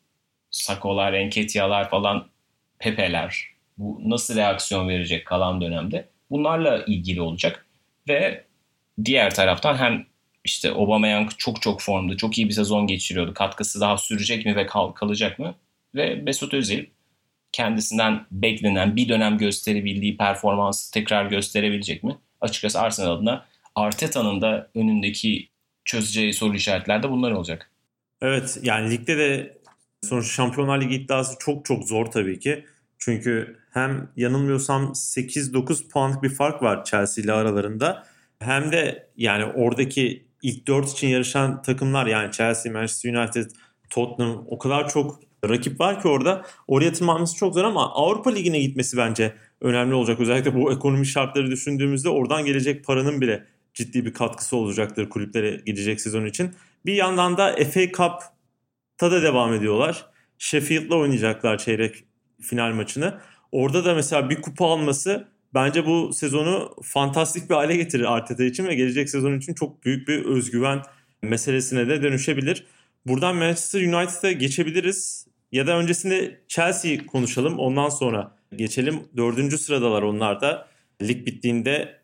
[0.51, 2.27] Sakolar, Enketiyalar falan,
[2.79, 3.52] Pepeler
[3.83, 6.09] bu nasıl reaksiyon verecek kalan dönemde?
[6.29, 7.65] Bunlarla ilgili olacak.
[8.07, 8.45] Ve
[9.05, 10.05] diğer taraftan hem
[10.43, 13.33] işte Aubameyang çok çok formda, çok iyi bir sezon geçiriyordu.
[13.33, 15.55] Katkısı daha sürecek mi ve kal kalacak mı?
[15.95, 16.85] Ve Mesut Özil
[17.51, 22.17] kendisinden beklenen bir dönem gösterebildiği performansı tekrar gösterebilecek mi?
[22.41, 25.49] Açıkçası Arsenal adına Arteta'nın da önündeki
[25.85, 27.71] çözeceği soru işaretler de bunlar olacak.
[28.21, 29.57] Evet yani ligde de
[30.03, 32.65] sonuç Şampiyonlar Ligi iddiası çok çok zor tabii ki.
[33.05, 38.03] Çünkü hem yanılmıyorsam 8-9 puanlık bir fark var Chelsea ile aralarında.
[38.39, 43.51] Hem de yani oradaki ilk 4 için yarışan takımlar yani Chelsea, Manchester United,
[43.89, 46.45] Tottenham o kadar çok rakip var ki orada.
[46.67, 50.19] Oraya tırmanması çok zor ama Avrupa Ligi'ne gitmesi bence önemli olacak.
[50.19, 56.01] Özellikle bu ekonomi şartları düşündüğümüzde oradan gelecek paranın bile ciddi bir katkısı olacaktır kulüplere gidecek
[56.01, 56.51] sezon için.
[56.85, 60.05] Bir yandan da FA Cup'ta da devam ediyorlar.
[60.37, 62.03] Sheffield'la oynayacaklar çeyrek
[62.43, 63.17] final maçını.
[63.51, 68.67] Orada da mesela bir kupa alması bence bu sezonu fantastik bir hale getirir Arteta için
[68.67, 70.81] ve gelecek sezon için çok büyük bir özgüven
[71.21, 72.65] meselesine de dönüşebilir.
[73.05, 75.27] Buradan Manchester United'a geçebiliriz.
[75.51, 77.59] Ya da öncesinde Chelsea konuşalım.
[77.59, 79.03] Ondan sonra geçelim.
[79.17, 80.67] Dördüncü sıradalar onlar da.
[81.01, 81.99] Lig bittiğinde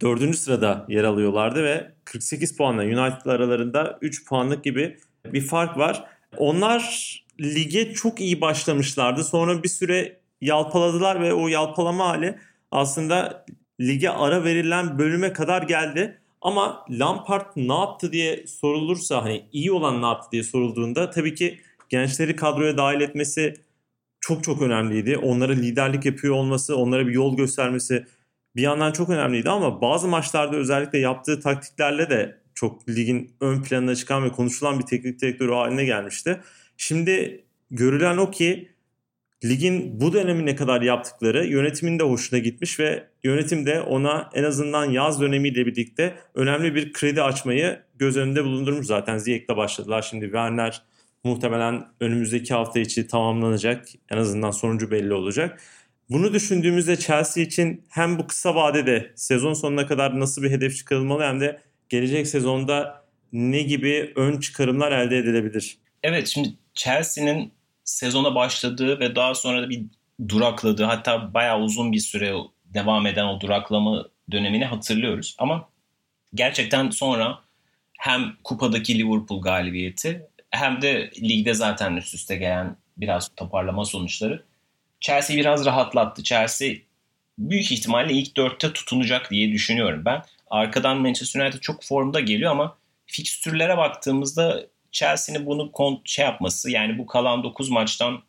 [0.00, 4.98] dördüncü sırada yer alıyorlardı ve 48 puanla United aralarında 3 puanlık gibi
[5.32, 6.04] bir fark var.
[6.36, 9.24] Onlar lige çok iyi başlamışlardı.
[9.24, 12.38] Sonra bir süre yalpaladılar ve o yalpalama hali
[12.70, 13.46] aslında
[13.80, 16.18] lige ara verilen bölüme kadar geldi.
[16.40, 21.60] Ama Lampard ne yaptı diye sorulursa hani iyi olan ne yaptı diye sorulduğunda tabii ki
[21.88, 23.54] gençleri kadroya dahil etmesi
[24.20, 25.16] çok çok önemliydi.
[25.16, 28.06] Onlara liderlik yapıyor olması, onlara bir yol göstermesi
[28.56, 33.94] bir yandan çok önemliydi ama bazı maçlarda özellikle yaptığı taktiklerle de çok ligin ön planına
[33.94, 36.40] çıkan ve konuşulan bir teknik direktörü haline gelmişti.
[36.76, 38.74] Şimdi görülen o ki
[39.44, 44.44] ligin bu dönemi ne kadar yaptıkları yönetimin de hoşuna gitmiş ve yönetim de ona en
[44.44, 48.86] azından yaz dönemiyle birlikte önemli bir kredi açmayı göz önünde bulundurmuş.
[48.86, 50.02] Zaten Ziyek'le başladılar.
[50.02, 50.82] Şimdi Werner
[51.24, 53.86] muhtemelen önümüzdeki hafta içi tamamlanacak.
[54.10, 55.60] En azından sonucu belli olacak.
[56.10, 61.22] Bunu düşündüğümüzde Chelsea için hem bu kısa vadede sezon sonuna kadar nasıl bir hedef çıkarılmalı
[61.22, 65.78] hem de gelecek sezonda ne gibi ön çıkarımlar elde edilebilir?
[66.02, 67.52] Evet şimdi Chelsea'nin
[67.84, 69.84] sezona başladığı ve daha sonra da bir
[70.28, 72.34] durakladığı hatta bayağı uzun bir süre
[72.64, 75.36] devam eden o duraklama dönemini hatırlıyoruz.
[75.38, 75.68] Ama
[76.34, 77.38] gerçekten sonra
[77.98, 84.44] hem kupadaki Liverpool galibiyeti hem de ligde zaten üst üste gelen biraz toparlama sonuçları
[85.00, 86.22] Chelsea biraz rahatlattı.
[86.22, 86.74] Chelsea
[87.38, 90.22] büyük ihtimalle ilk dörtte tutunacak diye düşünüyorum ben.
[90.50, 95.72] Arkadan Manchester United çok formda geliyor ama fikstürlere baktığımızda Chelsea'nin bunu
[96.04, 98.22] şey yapması yani bu kalan 9 maçtan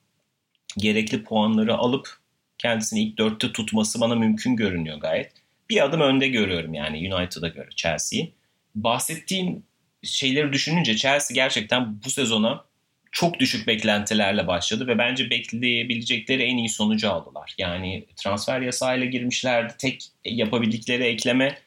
[0.77, 2.17] gerekli puanları alıp
[2.57, 5.31] kendisini ilk dörtte tutması bana mümkün görünüyor gayet.
[5.69, 8.33] Bir adım önde görüyorum yani United'a göre Chelsea'yi.
[8.75, 9.63] Bahsettiğim
[10.03, 12.65] şeyleri düşününce Chelsea gerçekten bu sezona
[13.11, 17.55] çok düşük beklentilerle başladı ve bence bekleyebilecekleri en iyi sonucu aldılar.
[17.57, 19.73] Yani transfer yasayla girmişlerdi.
[19.77, 21.57] Tek yapabildikleri ekleme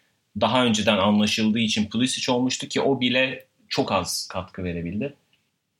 [0.40, 5.14] daha önceden anlaşıldığı için Pulisic olmuştu ki o bile çok az katkı verebildi.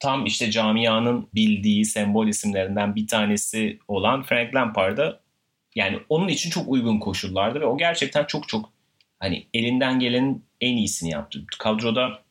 [0.01, 5.21] Tam işte camianın bildiği sembol isimlerinden bir tanesi olan Frank Lampard'a
[5.75, 8.73] yani onun için çok uygun koşullardı ve o gerçekten çok çok
[9.19, 11.45] hani elinden gelenin en iyisini yaptı.
[11.59, 12.23] Kadroda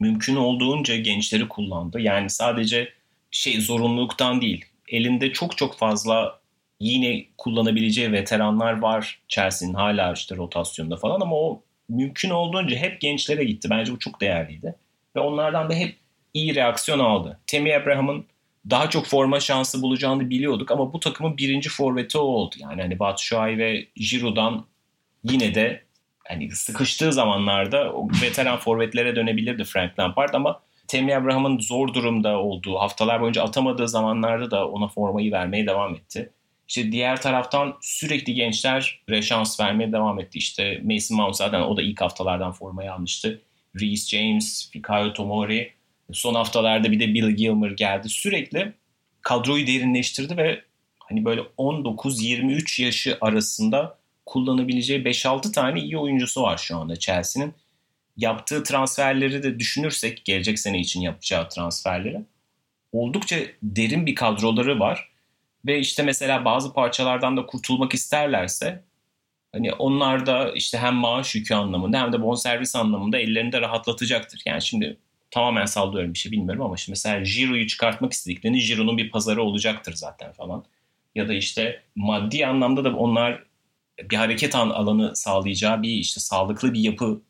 [0.00, 2.00] mümkün olduğunca gençleri kullandı.
[2.00, 2.92] Yani sadece
[3.30, 4.64] şey zorunluluktan değil.
[4.88, 6.40] Elinde çok çok fazla
[6.80, 13.44] yine kullanabileceği veteranlar var Chelsea'nin hala işte rotasyonda falan ama o mümkün olduğunca hep gençlere
[13.44, 13.70] gitti.
[13.70, 14.74] Bence bu çok değerliydi.
[15.18, 15.96] Ve onlardan da hep
[16.34, 17.40] iyi reaksiyon aldı.
[17.46, 18.26] Temi Abraham'ın
[18.70, 22.54] daha çok forma şansı bulacağını biliyorduk ama bu takımın birinci forveti o oldu.
[22.58, 24.66] Yani hani Batshuayi ve Giroud'dan
[25.24, 25.82] yine de
[26.28, 32.78] hani sıkıştığı zamanlarda o veteran forvetlere dönebilirdi Frank Lampard ama Temi Abraham'ın zor durumda olduğu,
[32.78, 36.30] haftalar boyunca atamadığı zamanlarda da ona formayı vermeye devam etti.
[36.68, 40.38] İşte diğer taraftan sürekli gençler şans vermeye devam etti.
[40.38, 43.40] İşte Mason Mount zaten o da ilk haftalardan formayı almıştı.
[43.80, 45.72] Reece James, Fikayo Tomori.
[46.12, 48.08] Son haftalarda bir de Bill Gilmer geldi.
[48.08, 48.72] Sürekli
[49.22, 50.62] kadroyu derinleştirdi ve
[50.98, 57.54] hani böyle 19-23 yaşı arasında kullanabileceği 5-6 tane iyi oyuncusu var şu anda Chelsea'nin.
[58.16, 62.22] Yaptığı transferleri de düşünürsek gelecek sene için yapacağı transferleri
[62.92, 65.08] oldukça derin bir kadroları var.
[65.66, 68.84] Ve işte mesela bazı parçalardan da kurtulmak isterlerse
[69.52, 74.42] hani onlar da işte hem maaş yükü anlamında hem de bonservis anlamında ellerinde rahatlatacaktır.
[74.46, 74.96] Yani şimdi
[75.30, 79.92] tamamen sallıyorum bir şey bilmiyorum ama şimdi mesela Giroud'u çıkartmak istediklerini Giroud'un bir pazarı olacaktır
[79.92, 80.64] zaten falan.
[81.14, 83.44] Ya da işte maddi anlamda da onlar
[84.10, 87.22] bir hareket alanı sağlayacağı bir işte sağlıklı bir yapı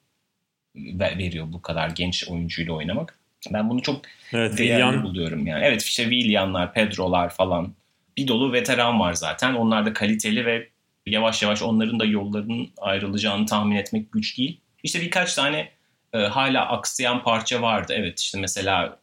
[1.00, 3.18] veriyor bu kadar genç oyuncuyla oynamak.
[3.52, 4.00] Ben bunu çok
[4.32, 5.04] evet, değerli Willian.
[5.04, 5.64] buluyorum yani.
[5.64, 7.74] Evet işte Willian'lar, Pedro'lar falan
[8.16, 9.54] bir dolu veteran var zaten.
[9.54, 10.68] Onlar da kaliteli ve
[11.10, 14.60] yavaş yavaş onların da yollarının ayrılacağını tahmin etmek güç değil.
[14.82, 15.70] İşte birkaç tane
[16.12, 17.94] e, hala aksayan parça vardı.
[17.96, 18.98] Evet işte mesela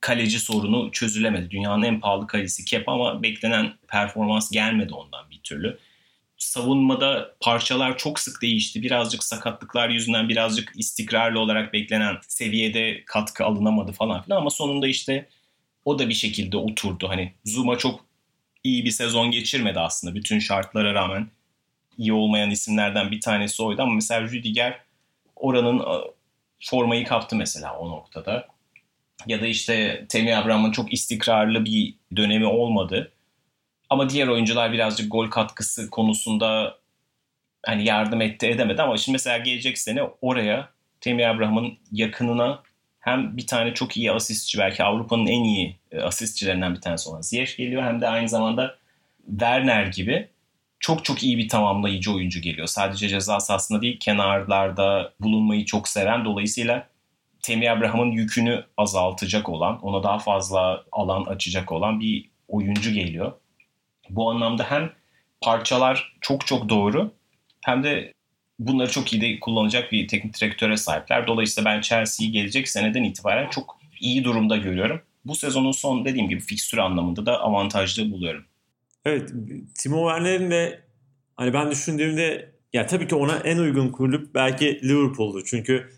[0.00, 1.50] kaleci sorunu çözülemedi.
[1.50, 5.78] Dünyanın en pahalı kalecisi Kepa ama beklenen performans gelmedi ondan bir türlü
[6.38, 8.82] savunmada parçalar çok sık değişti.
[8.82, 15.28] Birazcık sakatlıklar yüzünden birazcık istikrarlı olarak beklenen seviyede katkı alınamadı falan filan ama sonunda işte
[15.84, 17.08] o da bir şekilde oturdu.
[17.08, 18.07] Hani Zuma çok
[18.68, 21.30] iyi bir sezon geçirmedi aslında bütün şartlara rağmen.
[21.98, 24.80] iyi olmayan isimlerden bir tanesi oydu ama mesela Rüdiger
[25.36, 25.84] oranın
[26.64, 28.48] formayı kaptı mesela o noktada.
[29.26, 33.12] ya da işte Temi Abraham'ın çok istikrarlı bir dönemi olmadı.
[33.90, 36.78] Ama diğer oyuncular birazcık gol katkısı konusunda
[37.66, 42.62] hani yardım etti edemedi ama şimdi mesela gelecek sene oraya Temi Abraham'ın yakınına
[43.00, 47.20] hem bir tane çok iyi asistçi belki Avrupa'nın en iyi e, asistçilerinden bir tanesi olan
[47.20, 48.76] Ziyech geliyor hem de aynı zamanda
[49.30, 50.28] Werner gibi
[50.80, 52.66] çok çok iyi bir tamamlayıcı oyuncu geliyor.
[52.66, 56.88] Sadece ceza sahasında değil kenarlarda bulunmayı çok seven dolayısıyla
[57.42, 63.32] Temi Abraham'ın yükünü azaltacak olan, ona daha fazla alan açacak olan bir oyuncu geliyor.
[64.10, 64.92] Bu anlamda hem
[65.40, 67.12] parçalar çok çok doğru
[67.64, 68.12] hem de
[68.58, 71.26] bunları çok iyi de kullanacak bir teknik direktöre sahipler.
[71.26, 75.00] Dolayısıyla ben Chelsea'yi gelecek seneden itibaren çok iyi durumda görüyorum.
[75.24, 78.44] Bu sezonun son dediğim gibi fikstür anlamında da avantajlı buluyorum.
[79.04, 79.32] Evet,
[79.74, 80.80] Timo Werner'in de
[81.36, 85.44] hani ben düşündüğümde ya tabii ki ona en uygun kulüp belki Liverpool'du.
[85.44, 85.90] Çünkü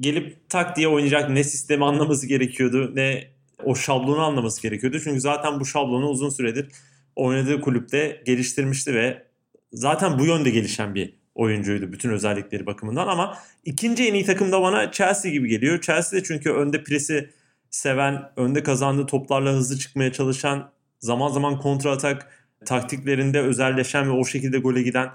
[0.00, 3.28] gelip tak diye oynayacak ne sistemi anlaması gerekiyordu ne
[3.64, 5.00] o şablonu anlaması gerekiyordu.
[5.04, 6.68] Çünkü zaten bu şablonu uzun süredir
[7.16, 9.26] oynadığı kulüpte geliştirmişti ve
[9.72, 14.62] zaten bu yönde gelişen bir oyuncuydu bütün özellikleri bakımından ama ikinci en iyi takım da
[14.62, 15.80] bana Chelsea gibi geliyor.
[15.80, 17.30] Chelsea de çünkü önde presi
[17.70, 20.70] seven, önde kazandığı toplarla hızlı çıkmaya çalışan,
[21.00, 22.28] zaman zaman kontra atak
[22.64, 25.10] taktiklerinde özelleşen ve o şekilde gole giden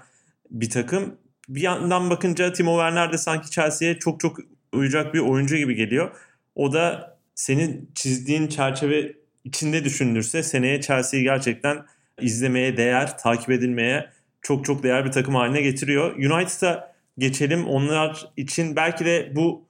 [0.50, 1.16] bir takım.
[1.48, 4.38] Bir yandan bakınca Timo Werner de sanki Chelsea'ye çok çok
[4.72, 6.10] uyacak bir oyuncu gibi geliyor.
[6.54, 9.12] O da senin çizdiğin çerçeve
[9.44, 11.86] içinde düşünülürse seneye Chelsea'yi gerçekten
[12.20, 14.10] izlemeye değer, takip edilmeye
[14.44, 16.16] çok çok değer bir takım haline getiriyor.
[16.16, 17.66] United'a geçelim.
[17.66, 19.64] Onlar için belki de bu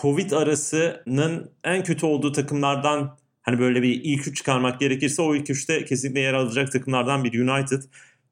[0.00, 5.50] Covid arasının en kötü olduğu takımlardan hani böyle bir ilk üç çıkarmak gerekirse o ilk
[5.50, 7.82] üçte kesinlikle yer alacak takımlardan bir United.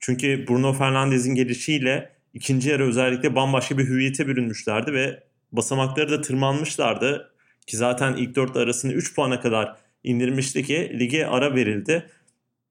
[0.00, 5.22] Çünkü Bruno Fernandes'in gelişiyle ikinci yarı özellikle bambaşka bir hüviyete bürünmüşlerdi ve
[5.52, 7.32] basamakları da tırmanmışlardı.
[7.66, 12.06] Ki zaten ilk dört arasını 3 puana kadar indirmişti ki lige ara verildi.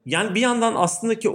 [0.05, 1.29] Yani bir yandan aslında ki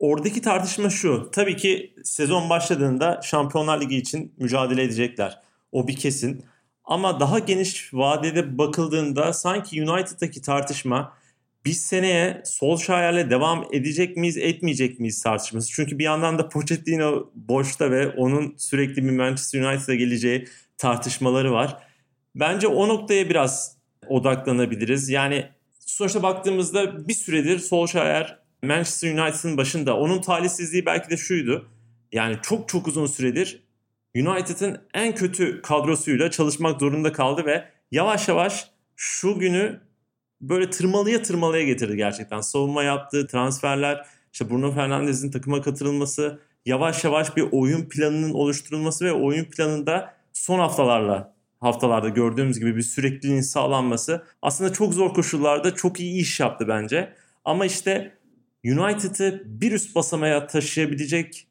[0.00, 1.30] oradaki tartışma şu.
[1.32, 5.38] Tabii ki sezon başladığında Şampiyonlar Ligi için mücadele edecekler.
[5.72, 6.44] O bir kesin.
[6.84, 11.12] Ama daha geniş vadede bakıldığında sanki United'daki tartışma
[11.64, 15.72] biz seneye Solskjaer'le devam edecek miyiz etmeyecek miyiz tartışması.
[15.72, 20.48] Çünkü bir yandan da Pochettino boşta ve onun sürekli bir Manchester United'a geleceği
[20.78, 21.76] tartışmaları var.
[22.34, 23.76] Bence o noktaya biraz
[24.08, 25.08] odaklanabiliriz.
[25.08, 25.46] Yani
[25.80, 29.96] sonuçta baktığımızda bir süredir Solskjaer Manchester United'ın başında.
[29.96, 31.68] Onun talihsizliği belki de şuydu.
[32.12, 33.62] Yani çok çok uzun süredir
[34.16, 39.80] United'ın en kötü kadrosuyla çalışmak zorunda kaldı ve yavaş yavaş şu günü
[40.40, 42.40] böyle tırmalıya tırmalıya getirdi gerçekten.
[42.40, 49.12] Savunma yaptığı transferler, işte Bruno Fernandes'in takıma katılması, yavaş yavaş bir oyun planının oluşturulması ve
[49.12, 56.00] oyun planında son haftalarla haftalarda gördüğümüz gibi bir sürekliliğin sağlanması aslında çok zor koşullarda çok
[56.00, 57.14] iyi iş yaptı bence.
[57.44, 58.12] Ama işte
[58.64, 61.46] United'ı bir üst basamaya taşıyabilecek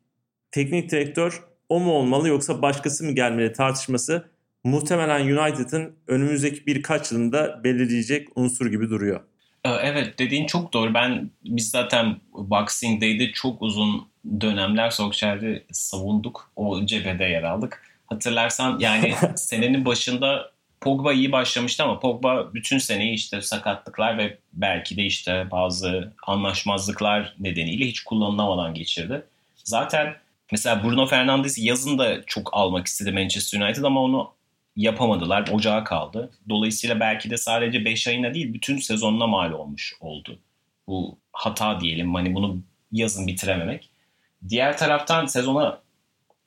[0.52, 4.30] teknik direktör o mu olmalı yoksa başkası mı gelmeli tartışması
[4.64, 9.22] muhtemelen United'ın önümüzdeki birkaç yılında belirleyecek unsur gibi duruyor.
[9.66, 10.94] Ee, evet dediğin çok doğru.
[10.94, 14.08] Ben biz zaten Boxing Day'de çok uzun
[14.42, 16.52] dönemler Solskjaer'i savunduk.
[16.56, 17.84] O cephede yer aldık.
[18.06, 20.52] Hatırlarsan yani senenin başında
[20.82, 27.36] Pogba iyi başlamıştı ama Pogba bütün seneyi işte sakatlıklar ve belki de işte bazı anlaşmazlıklar
[27.40, 29.26] nedeniyle hiç kullanılamadan geçirdi.
[29.64, 30.16] Zaten
[30.52, 34.32] mesela Bruno Fernandes yazın da çok almak istedi Manchester United ama onu
[34.76, 35.48] yapamadılar.
[35.52, 36.32] Ocağa kaldı.
[36.50, 40.40] Dolayısıyla belki de sadece 5 ayına değil bütün sezonuna mal olmuş oldu.
[40.88, 42.62] Bu hata diyelim hani bunu
[42.92, 43.90] yazın bitirememek.
[44.50, 45.82] Diğer taraftan sezona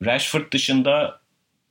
[0.04, 1.21] Rashford dışında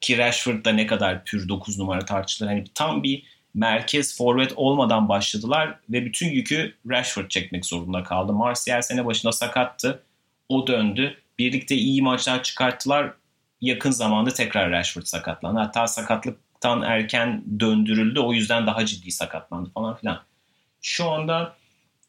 [0.02, 2.50] ki Rashford da ne kadar pür 9 numara tartışılır.
[2.50, 3.24] Hani tam bir
[3.54, 8.34] merkez forvet olmadan başladılar ve bütün yükü Rashford çekmek zorunda kaldı.
[8.34, 10.04] Martial sene başında sakattı.
[10.50, 11.18] O döndü.
[11.40, 13.14] Birlikte iyi maçlar çıkarttılar.
[13.62, 15.60] Yakın zamanda tekrar Rashford sakatlandı.
[15.60, 18.20] Hatta sakatlıktan erken döndürüldü.
[18.20, 20.22] O yüzden daha ciddi sakatlandı falan filan.
[20.82, 21.56] Şu anda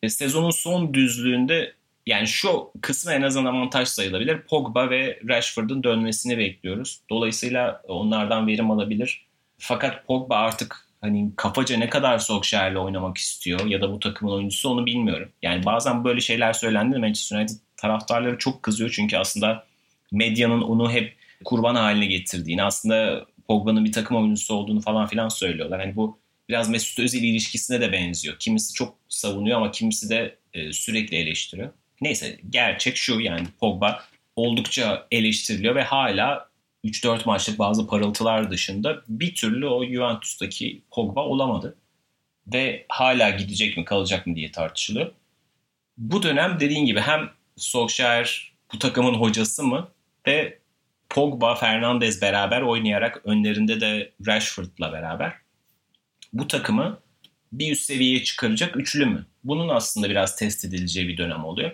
[0.03, 1.75] e, sezonun son düzlüğünde
[2.07, 4.43] yani şu kısmı en azından avantaj sayılabilir.
[4.43, 7.01] Pogba ve Rashford'un dönmesini bekliyoruz.
[7.11, 9.27] Dolayısıyla onlardan verim alabilir.
[9.59, 14.69] Fakat Pogba artık hani kafaca ne kadar Solskjaer'le oynamak istiyor ya da bu takımın oyuncusu
[14.69, 15.29] onu bilmiyorum.
[15.43, 19.65] Yani bazen böyle şeyler söylendi Manchester United taraftarları çok kızıyor çünkü aslında
[20.13, 25.81] medyanın onu hep kurban haline getirdiğini aslında Pogba'nın bir takım oyuncusu olduğunu falan filan söylüyorlar.
[25.81, 28.37] Hani bu biraz Mesut Özil ilişkisine de benziyor.
[28.39, 31.71] Kimisi çok savunuyor ama kimisi de e, sürekli eleştiriyor.
[32.03, 34.05] Neyse gerçek şu yani Pogba
[34.37, 36.49] oldukça eleştiriliyor ve hala
[36.85, 41.77] 3-4 maçlık bazı parıltılar dışında bir türlü o Juventus'taki Pogba olamadı.
[42.47, 45.13] ve hala gidecek mi kalacak mı diye tartışılıyor.
[45.99, 49.89] Bu dönem dediğin gibi hem Solskjaer bu takımın hocası mı
[50.27, 50.59] ve
[51.11, 55.33] Pogba, Fernandez beraber oynayarak önlerinde de Rashford'la beraber
[56.33, 56.99] bu takımı
[57.53, 59.27] bir üst seviyeye çıkaracak üçlü mü?
[59.45, 61.73] Bunun aslında biraz test edileceği bir dönem oluyor.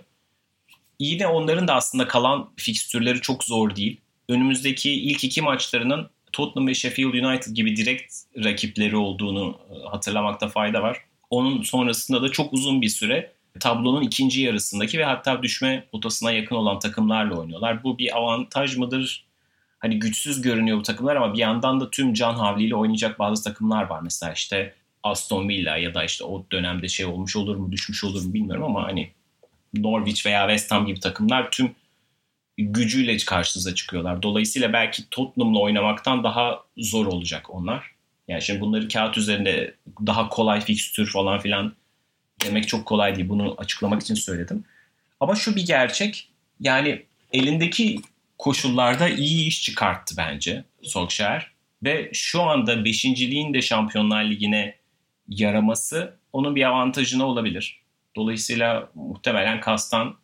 [1.00, 4.00] Yine onların da aslında kalan fikstürleri çok zor değil.
[4.28, 10.82] Önümüzdeki ilk iki maçlarının Tottenham ve Sheffield United gibi direkt rakipleri olduğunu e, hatırlamakta fayda
[10.82, 10.98] var.
[11.30, 16.56] Onun sonrasında da çok uzun bir süre tablonun ikinci yarısındaki ve hatta düşme potasına yakın
[16.56, 17.84] olan takımlarla oynuyorlar.
[17.84, 19.24] Bu bir avantaj mıdır?
[19.78, 23.82] Hani güçsüz görünüyor bu takımlar ama bir yandan da tüm can havliyle oynayacak bazı takımlar
[23.82, 24.00] var.
[24.02, 28.24] Mesela işte Aston Villa ya da işte o dönemde şey olmuş olur mu düşmüş olur
[28.24, 29.10] mu bilmiyorum ama hani
[29.74, 31.74] Norwich veya West Ham gibi takımlar tüm
[32.58, 34.22] gücüyle karşınıza çıkıyorlar.
[34.22, 37.90] Dolayısıyla belki Tottenham'la oynamaktan daha zor olacak onlar.
[38.28, 39.74] Yani şimdi bunları kağıt üzerinde
[40.06, 41.72] daha kolay fikstür falan filan
[42.44, 43.28] demek çok kolay değil.
[43.28, 44.64] Bunu açıklamak için söyledim.
[45.20, 46.28] Ama şu bir gerçek.
[46.60, 47.02] Yani
[47.32, 48.00] elindeki
[48.38, 51.50] koşullarda iyi iş çıkarttı bence Solskjaer.
[51.82, 54.74] Ve şu anda beşinciliğin de Şampiyonlar Ligi'ne
[55.28, 57.80] yaraması onun bir avantajına olabilir.
[58.18, 60.16] Dolayısıyla muhtemelen Kastan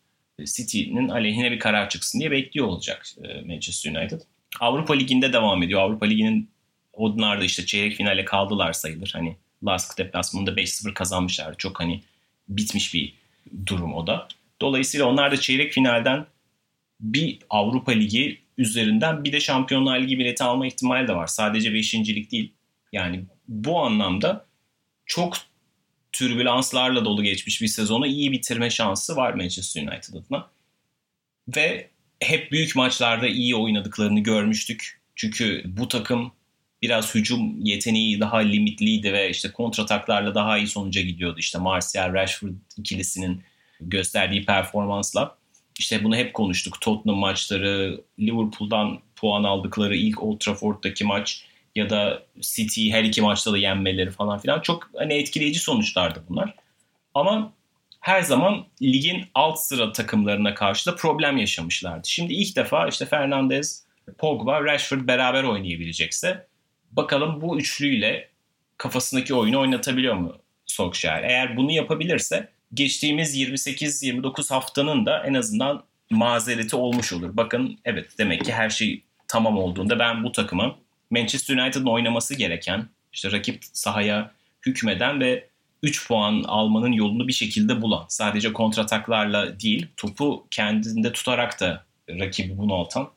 [0.44, 4.20] City'nin aleyhine bir karar çıksın diye bekliyor olacak e, Manchester United.
[4.60, 5.80] Avrupa Ligi'nde devam ediyor.
[5.80, 6.50] Avrupa Ligi'nin
[6.92, 9.10] onlar da işte çeyrek finale kaldılar sayılır.
[9.12, 9.36] Hani
[9.66, 11.54] Lask deplasmanında 5-0 kazanmışlar.
[11.58, 12.02] Çok hani
[12.48, 13.14] bitmiş bir
[13.66, 14.28] durum o da.
[14.60, 16.26] Dolayısıyla onlar da çeyrek finalden
[17.00, 21.26] bir Avrupa Ligi üzerinden bir de Şampiyonlar Ligi bileti alma ihtimali de var.
[21.26, 22.52] Sadece beşincilik değil.
[22.92, 24.46] Yani bu anlamda
[25.06, 25.36] çok
[26.14, 30.50] türbülanslarla dolu geçmiş bir sezonu iyi bitirme şansı var Manchester United adına.
[31.56, 31.90] Ve
[32.20, 35.00] hep büyük maçlarda iyi oynadıklarını görmüştük.
[35.16, 36.32] Çünkü bu takım
[36.82, 41.38] biraz hücum yeteneği daha limitliydi ve işte kontrataklarla daha iyi sonuca gidiyordu.
[41.38, 43.42] İşte Martial Rashford ikilisinin
[43.80, 45.38] gösterdiği performansla.
[45.78, 46.80] İşte bunu hep konuştuk.
[46.80, 51.44] Tottenham maçları, Liverpool'dan puan aldıkları ilk Old Trafford'daki maç
[51.74, 56.54] ya da City her iki maçta da yenmeleri falan filan çok hani etkileyici sonuçlardı bunlar.
[57.14, 57.52] Ama
[58.00, 62.08] her zaman ligin alt sıra takımlarına karşı da problem yaşamışlardı.
[62.08, 63.86] Şimdi ilk defa işte Fernandez,
[64.18, 66.46] Pogba, Rashford beraber oynayabilecekse
[66.92, 68.28] bakalım bu üçlüyle
[68.76, 71.22] kafasındaki oyunu oynatabiliyor mu Solskjaer?
[71.22, 77.36] Eğer bunu yapabilirse geçtiğimiz 28-29 haftanın da en azından mazereti olmuş olur.
[77.36, 80.83] Bakın evet demek ki her şey tamam olduğunda ben bu takımın
[81.14, 84.30] Manchester United'ın oynaması gereken işte rakip sahaya
[84.66, 85.48] hükmeden ve
[85.82, 88.04] 3 puan almanın yolunu bir şekilde bulan.
[88.08, 93.10] Sadece kontrataklarla değil topu kendinde tutarak da rakibi bunaltan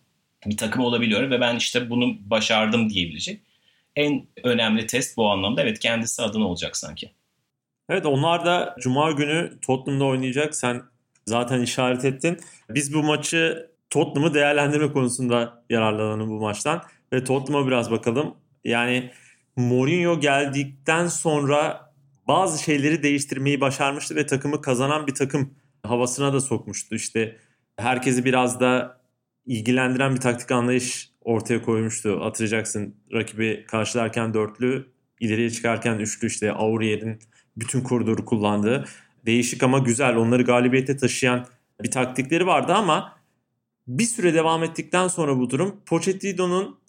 [0.46, 3.42] bir takım olabiliyor ve ben işte bunu başardım diyebilecek.
[3.96, 7.12] En önemli test bu anlamda evet kendisi adına olacak sanki.
[7.90, 10.56] Evet onlar da Cuma günü Tottenham'da oynayacak.
[10.56, 10.82] Sen
[11.26, 12.40] zaten işaret ettin.
[12.70, 16.84] Biz bu maçı Tottenham'ı değerlendirme konusunda yararlanalım bu maçtan.
[17.14, 18.36] Ve Tottenham'a biraz bakalım.
[18.66, 19.12] Yani
[19.56, 21.92] Mourinho geldikten sonra
[22.28, 25.54] bazı şeyleri değiştirmeyi başarmıştı ve takımı kazanan bir takım
[25.84, 26.96] havasına da sokmuştu.
[26.96, 27.38] İşte
[27.78, 29.02] herkesi biraz da
[29.46, 32.20] ilgilendiren bir taktik anlayış ortaya koymuştu.
[32.22, 34.88] Hatırlayacaksın rakibi karşılarken dörtlü,
[35.20, 37.20] ileriye çıkarken üçlü işte Aurier'in
[37.58, 38.86] bütün koridoru kullandığı
[39.26, 41.46] değişik ama güzel onları galibiyete taşıyan
[41.84, 43.18] bir taktikleri vardı ama
[43.88, 46.80] bir süre devam ettikten sonra bu durum Pochettino'nun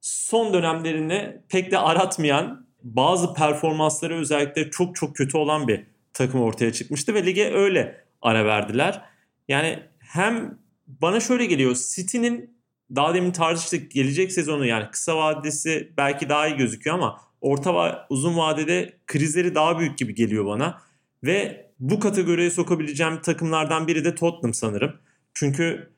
[0.00, 6.72] son dönemlerinde pek de aratmayan bazı performansları özellikle çok çok kötü olan bir takım ortaya
[6.72, 9.02] çıkmıştı ve lige öyle ara verdiler.
[9.48, 12.60] Yani hem bana şöyle geliyor City'nin
[12.96, 17.94] daha demin tartıştık gelecek sezonu yani kısa vadesi belki daha iyi gözüküyor ama orta ve
[18.10, 20.82] uzun vadede krizleri daha büyük gibi geliyor bana.
[21.24, 24.96] Ve bu kategoriye sokabileceğim takımlardan biri de Tottenham sanırım.
[25.34, 25.92] Çünkü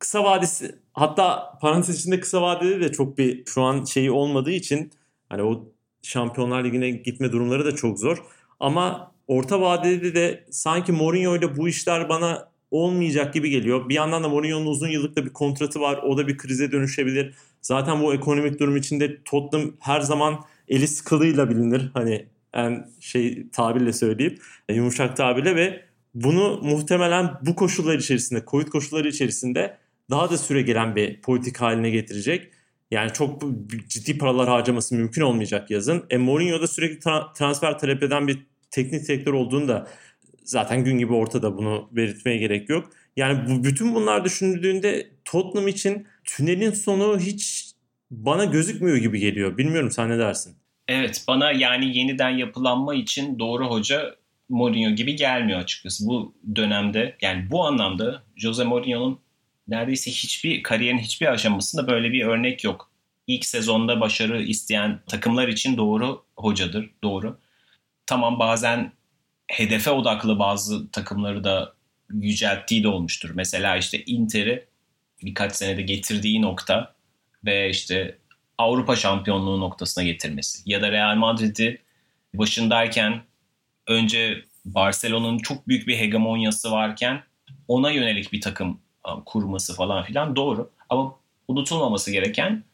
[0.00, 4.90] kısa vadesi hatta parantez içinde kısa vadede de çok bir şu an şeyi olmadığı için
[5.28, 5.68] hani o
[6.02, 8.22] Şampiyonlar Ligi'ne gitme durumları da çok zor.
[8.60, 13.88] Ama orta vadede de sanki Mourinho ile bu işler bana olmayacak gibi geliyor.
[13.88, 15.96] Bir yandan da Mourinho'nun uzun yıllık da bir kontratı var.
[15.96, 17.34] O da bir krize dönüşebilir.
[17.62, 21.90] Zaten bu ekonomik durum içinde Tottenham her zaman eli sıkılığıyla bilinir.
[21.94, 25.84] Hani en şey tabirle söyleyip yumuşak tabirle ve
[26.14, 29.76] bunu muhtemelen bu koşullar içerisinde, Covid koşulları içerisinde
[30.10, 32.50] daha da süre gelen bir politik haline getirecek.
[32.90, 33.42] Yani çok
[33.88, 36.06] ciddi paralar harcaması mümkün olmayacak yazın.
[36.10, 38.38] E Mourinho da sürekli tra- transfer talep eden bir
[38.70, 39.88] teknik direktör olduğunu da
[40.44, 42.90] zaten gün gibi ortada bunu belirtmeye gerek yok.
[43.16, 47.72] Yani bu bütün bunlar düşünüldüğünde Tottenham için tünelin sonu hiç
[48.10, 49.58] bana gözükmüyor gibi geliyor.
[49.58, 50.56] Bilmiyorum sen ne dersin?
[50.88, 54.14] Evet bana yani yeniden yapılanma için doğru hoca
[54.48, 56.06] Mourinho gibi gelmiyor açıkçası.
[56.06, 59.18] Bu dönemde yani bu anlamda Jose Mourinho'nun
[59.70, 62.90] neredeyse hiçbir kariyerin hiçbir aşamasında böyle bir örnek yok.
[63.26, 66.90] İlk sezonda başarı isteyen takımlar için doğru hocadır.
[67.02, 67.40] Doğru.
[68.06, 68.92] Tamam bazen
[69.48, 71.74] hedefe odaklı bazı takımları da
[72.12, 73.30] yücelttiği de olmuştur.
[73.34, 74.66] Mesela işte Inter'i
[75.22, 76.94] birkaç senede getirdiği nokta
[77.44, 78.18] ve işte
[78.58, 80.62] Avrupa şampiyonluğu noktasına getirmesi.
[80.66, 81.82] Ya da Real Madrid'i
[82.34, 83.22] başındayken
[83.86, 87.22] önce Barcelona'nın çok büyük bir hegemonyası varken
[87.68, 88.80] ona yönelik bir takım
[89.26, 90.70] kurması falan filan doğru.
[90.88, 91.16] Ama
[91.48, 92.64] unutulmaması gereken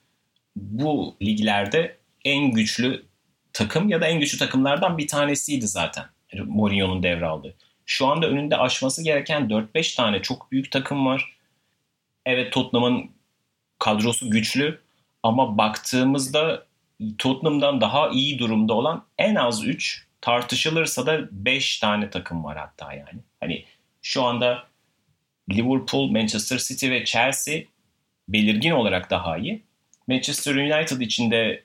[0.56, 3.06] bu liglerde en güçlü
[3.52, 6.04] takım ya da en güçlü takımlardan bir tanesiydi zaten.
[6.44, 7.54] Mourinho'nun devraldığı.
[7.86, 11.36] Şu anda önünde aşması gereken 4-5 tane çok büyük takım var.
[12.26, 13.10] Evet Tottenham'ın
[13.78, 14.80] kadrosu güçlü
[15.22, 16.66] ama baktığımızda
[17.18, 22.92] Tottenham'dan daha iyi durumda olan en az 3 tartışılırsa da 5 tane takım var hatta
[22.92, 23.20] yani.
[23.40, 23.64] Hani
[24.02, 24.66] şu anda
[25.51, 27.62] Liverpool, Manchester City ve Chelsea
[28.28, 29.62] belirgin olarak daha iyi.
[30.09, 31.64] Manchester United için de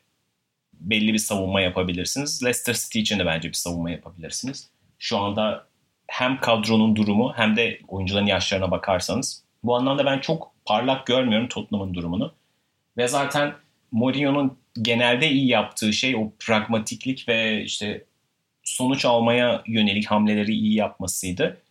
[0.74, 2.44] belli bir savunma yapabilirsiniz.
[2.44, 4.70] Leicester City için de bence bir savunma yapabilirsiniz.
[5.00, 5.68] Şu anda
[6.08, 11.94] hem kadronun durumu hem de oyuncuların yaşlarına bakarsanız bu anlamda ben çok parlak görmüyorum Tottenham'ın
[11.94, 12.34] durumunu.
[12.98, 13.54] Ve zaten
[13.92, 18.06] Mourinho'nun genelde iyi yaptığı şey o pragmatiklik ve işte
[18.64, 21.62] sonuç almaya yönelik hamleleri iyi yapmasıydı.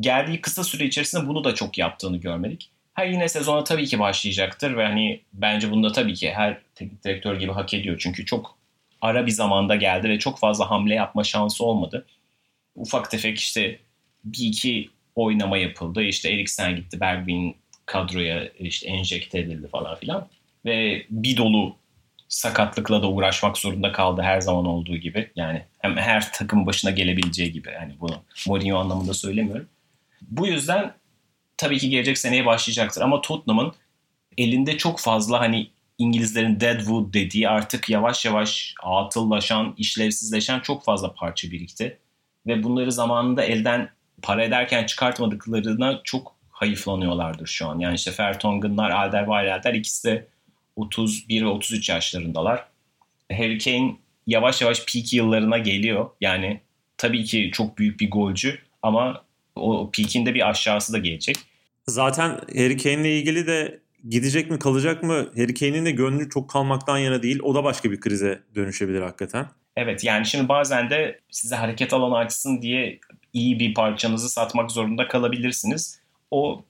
[0.00, 2.70] Geldiği kısa süre içerisinde bunu da çok yaptığını görmedik.
[2.94, 7.40] Ha yine sezona tabii ki başlayacaktır ve hani bence bunda tabii ki her teknik direktör
[7.40, 7.96] gibi hak ediyor.
[7.98, 8.58] Çünkü çok
[9.00, 12.06] ara bir zamanda geldi ve çok fazla hamle yapma şansı olmadı.
[12.74, 13.78] Ufak tefek işte
[14.24, 16.02] bir iki oynama yapıldı.
[16.02, 17.54] İşte Eriksen gitti, Bergwijn
[17.86, 20.28] kadroya işte enjekte edildi falan filan.
[20.64, 21.76] Ve bir dolu
[22.28, 25.30] sakatlıkla da uğraşmak zorunda kaldı her zaman olduğu gibi.
[25.36, 27.70] Yani hem her takım başına gelebileceği gibi.
[27.70, 29.68] Yani bunu Mourinho anlamında söylemiyorum.
[30.22, 30.94] Bu yüzden
[31.56, 33.00] tabii ki gelecek seneye başlayacaktır.
[33.00, 33.72] Ama Tottenham'ın
[34.38, 41.50] elinde çok fazla hani İngilizlerin deadwood dediği artık yavaş yavaş atıllaşan, işlevsizleşen çok fazla parça
[41.50, 41.98] birikti.
[42.46, 43.90] Ve bunları zamanında elden
[44.22, 47.78] para ederken çıkartmadıklarına çok hayıflanıyorlardır şu an.
[47.78, 50.28] Yani işte Fertongen'lar, Alderweireld'ler ikisi de
[50.76, 52.64] 31 ve 33 yaşlarındalar.
[53.32, 53.96] Harry Kane
[54.26, 56.10] yavaş yavaş peak yıllarına geliyor.
[56.20, 56.60] Yani
[56.96, 59.22] tabii ki çok büyük bir golcü ama
[59.58, 61.36] o peak'inde bir aşağısı da gelecek.
[61.86, 66.98] Zaten Harry Kane'le ilgili de gidecek mi kalacak mı Harry Kane'in de gönlü çok kalmaktan
[66.98, 67.40] yana değil.
[67.42, 69.46] O da başka bir krize dönüşebilir hakikaten.
[69.76, 72.98] Evet yani şimdi bazen de size hareket alanı açsın diye
[73.32, 76.00] iyi bir parçanızı satmak zorunda kalabilirsiniz.
[76.30, 76.64] O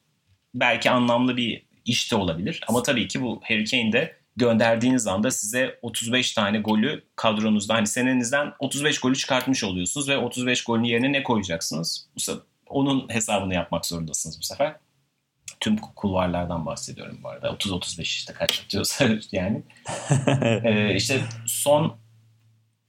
[0.55, 2.61] belki anlamlı bir iş de olabilir.
[2.69, 8.53] Ama tabii ki bu Harry Kane'de gönderdiğiniz anda size 35 tane golü kadronuzda hani senenizden
[8.59, 12.09] 35 golü çıkartmış oluyorsunuz ve 35 golün yerine ne koyacaksınız?
[12.69, 14.77] Onun hesabını yapmak zorundasınız bu sefer.
[15.61, 17.49] Tüm kulvarlardan bahsediyorum bu arada.
[17.49, 19.63] 30-35 işte kaç atıyorsa yani.
[20.65, 21.97] ee, işte son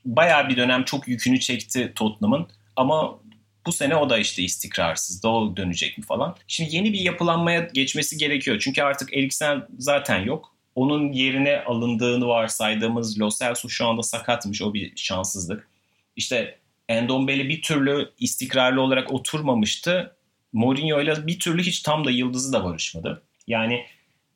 [0.05, 3.19] bayağı bir dönem çok yükünü çekti Tottenham'ın ama
[3.65, 5.25] bu sene o da işte istikrarsız.
[5.25, 6.35] O dönecek mi falan.
[6.47, 8.59] Şimdi yeni bir yapılanmaya geçmesi gerekiyor.
[8.59, 10.55] Çünkü artık Eriksen zaten yok.
[10.75, 14.61] Onun yerine alındığını varsaydığımız Lo Celso şu anda sakatmış.
[14.61, 15.67] O bir şanssızlık.
[16.15, 16.59] İşte
[16.89, 20.15] Endombele bir türlü istikrarlı olarak oturmamıştı.
[20.53, 23.21] Mourinho ile bir türlü hiç tam da yıldızı da barışmadı.
[23.47, 23.85] Yani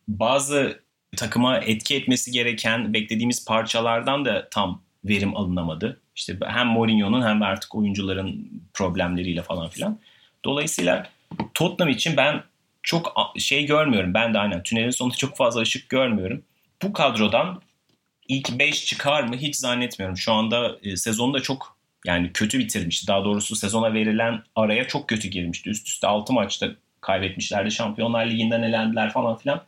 [0.07, 0.83] bazı
[1.17, 6.01] takıma etki etmesi gereken beklediğimiz parçalardan da tam verim alınamadı.
[6.15, 9.99] İşte hem Mourinho'nun hem artık oyuncuların problemleriyle falan filan.
[10.45, 11.09] Dolayısıyla
[11.53, 12.43] Tottenham için ben
[12.83, 14.13] çok şey görmüyorum.
[14.13, 16.43] Ben de aynen tünelin sonunda çok fazla ışık görmüyorum.
[16.83, 17.61] Bu kadrodan
[18.27, 20.17] ilk 5 çıkar mı hiç zannetmiyorum.
[20.17, 23.07] Şu anda e, sezonu da çok yani kötü bitirmişti.
[23.07, 25.69] Daha doğrusu sezona verilen araya çok kötü girmişti.
[25.69, 26.67] Üst üste 6 maçta
[27.01, 27.71] kaybetmişlerdi.
[27.71, 29.63] Şampiyonlar Ligi'nden elendiler falan filan.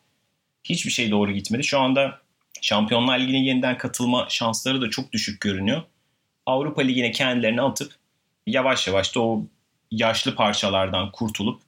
[0.64, 1.64] Hiçbir şey doğru gitmedi.
[1.64, 2.20] Şu anda
[2.62, 5.82] Şampiyonlar Ligi'ne yeniden katılma şansları da çok düşük görünüyor.
[6.46, 7.92] Avrupa Ligi'ne kendilerini atıp
[8.48, 9.46] yavaş yavaş da o
[9.92, 11.62] yaşlı parçalardan kurtulup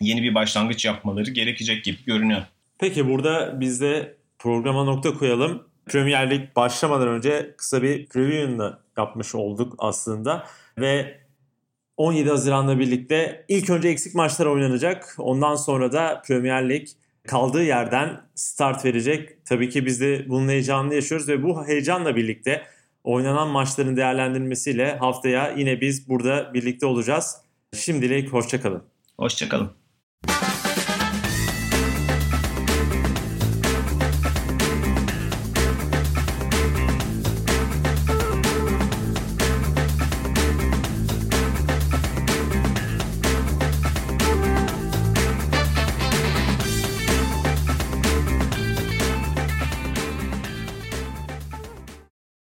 [0.00, 2.42] yeni bir başlangıç yapmaları gerekecek gibi görünüyor.
[2.78, 5.68] Peki burada biz de programa nokta koyalım.
[5.86, 10.46] Premier Lig başlamadan önce kısa bir preview'unu yapmış olduk aslında.
[10.78, 11.20] Ve
[11.96, 15.14] 17 Haziran'la birlikte ilk önce eksik maçlar oynanacak.
[15.18, 16.88] Ondan sonra da Premier Lig
[17.26, 19.44] kaldığı yerden start verecek.
[19.44, 22.62] Tabii ki biz de bunun heyecanını yaşıyoruz ve bu heyecanla birlikte
[23.04, 27.36] oynanan maçların değerlendirilmesiyle haftaya yine biz burada birlikte olacağız.
[27.74, 28.82] Şimdilik hoşçakalın.
[29.18, 29.87] Hoşçakalın.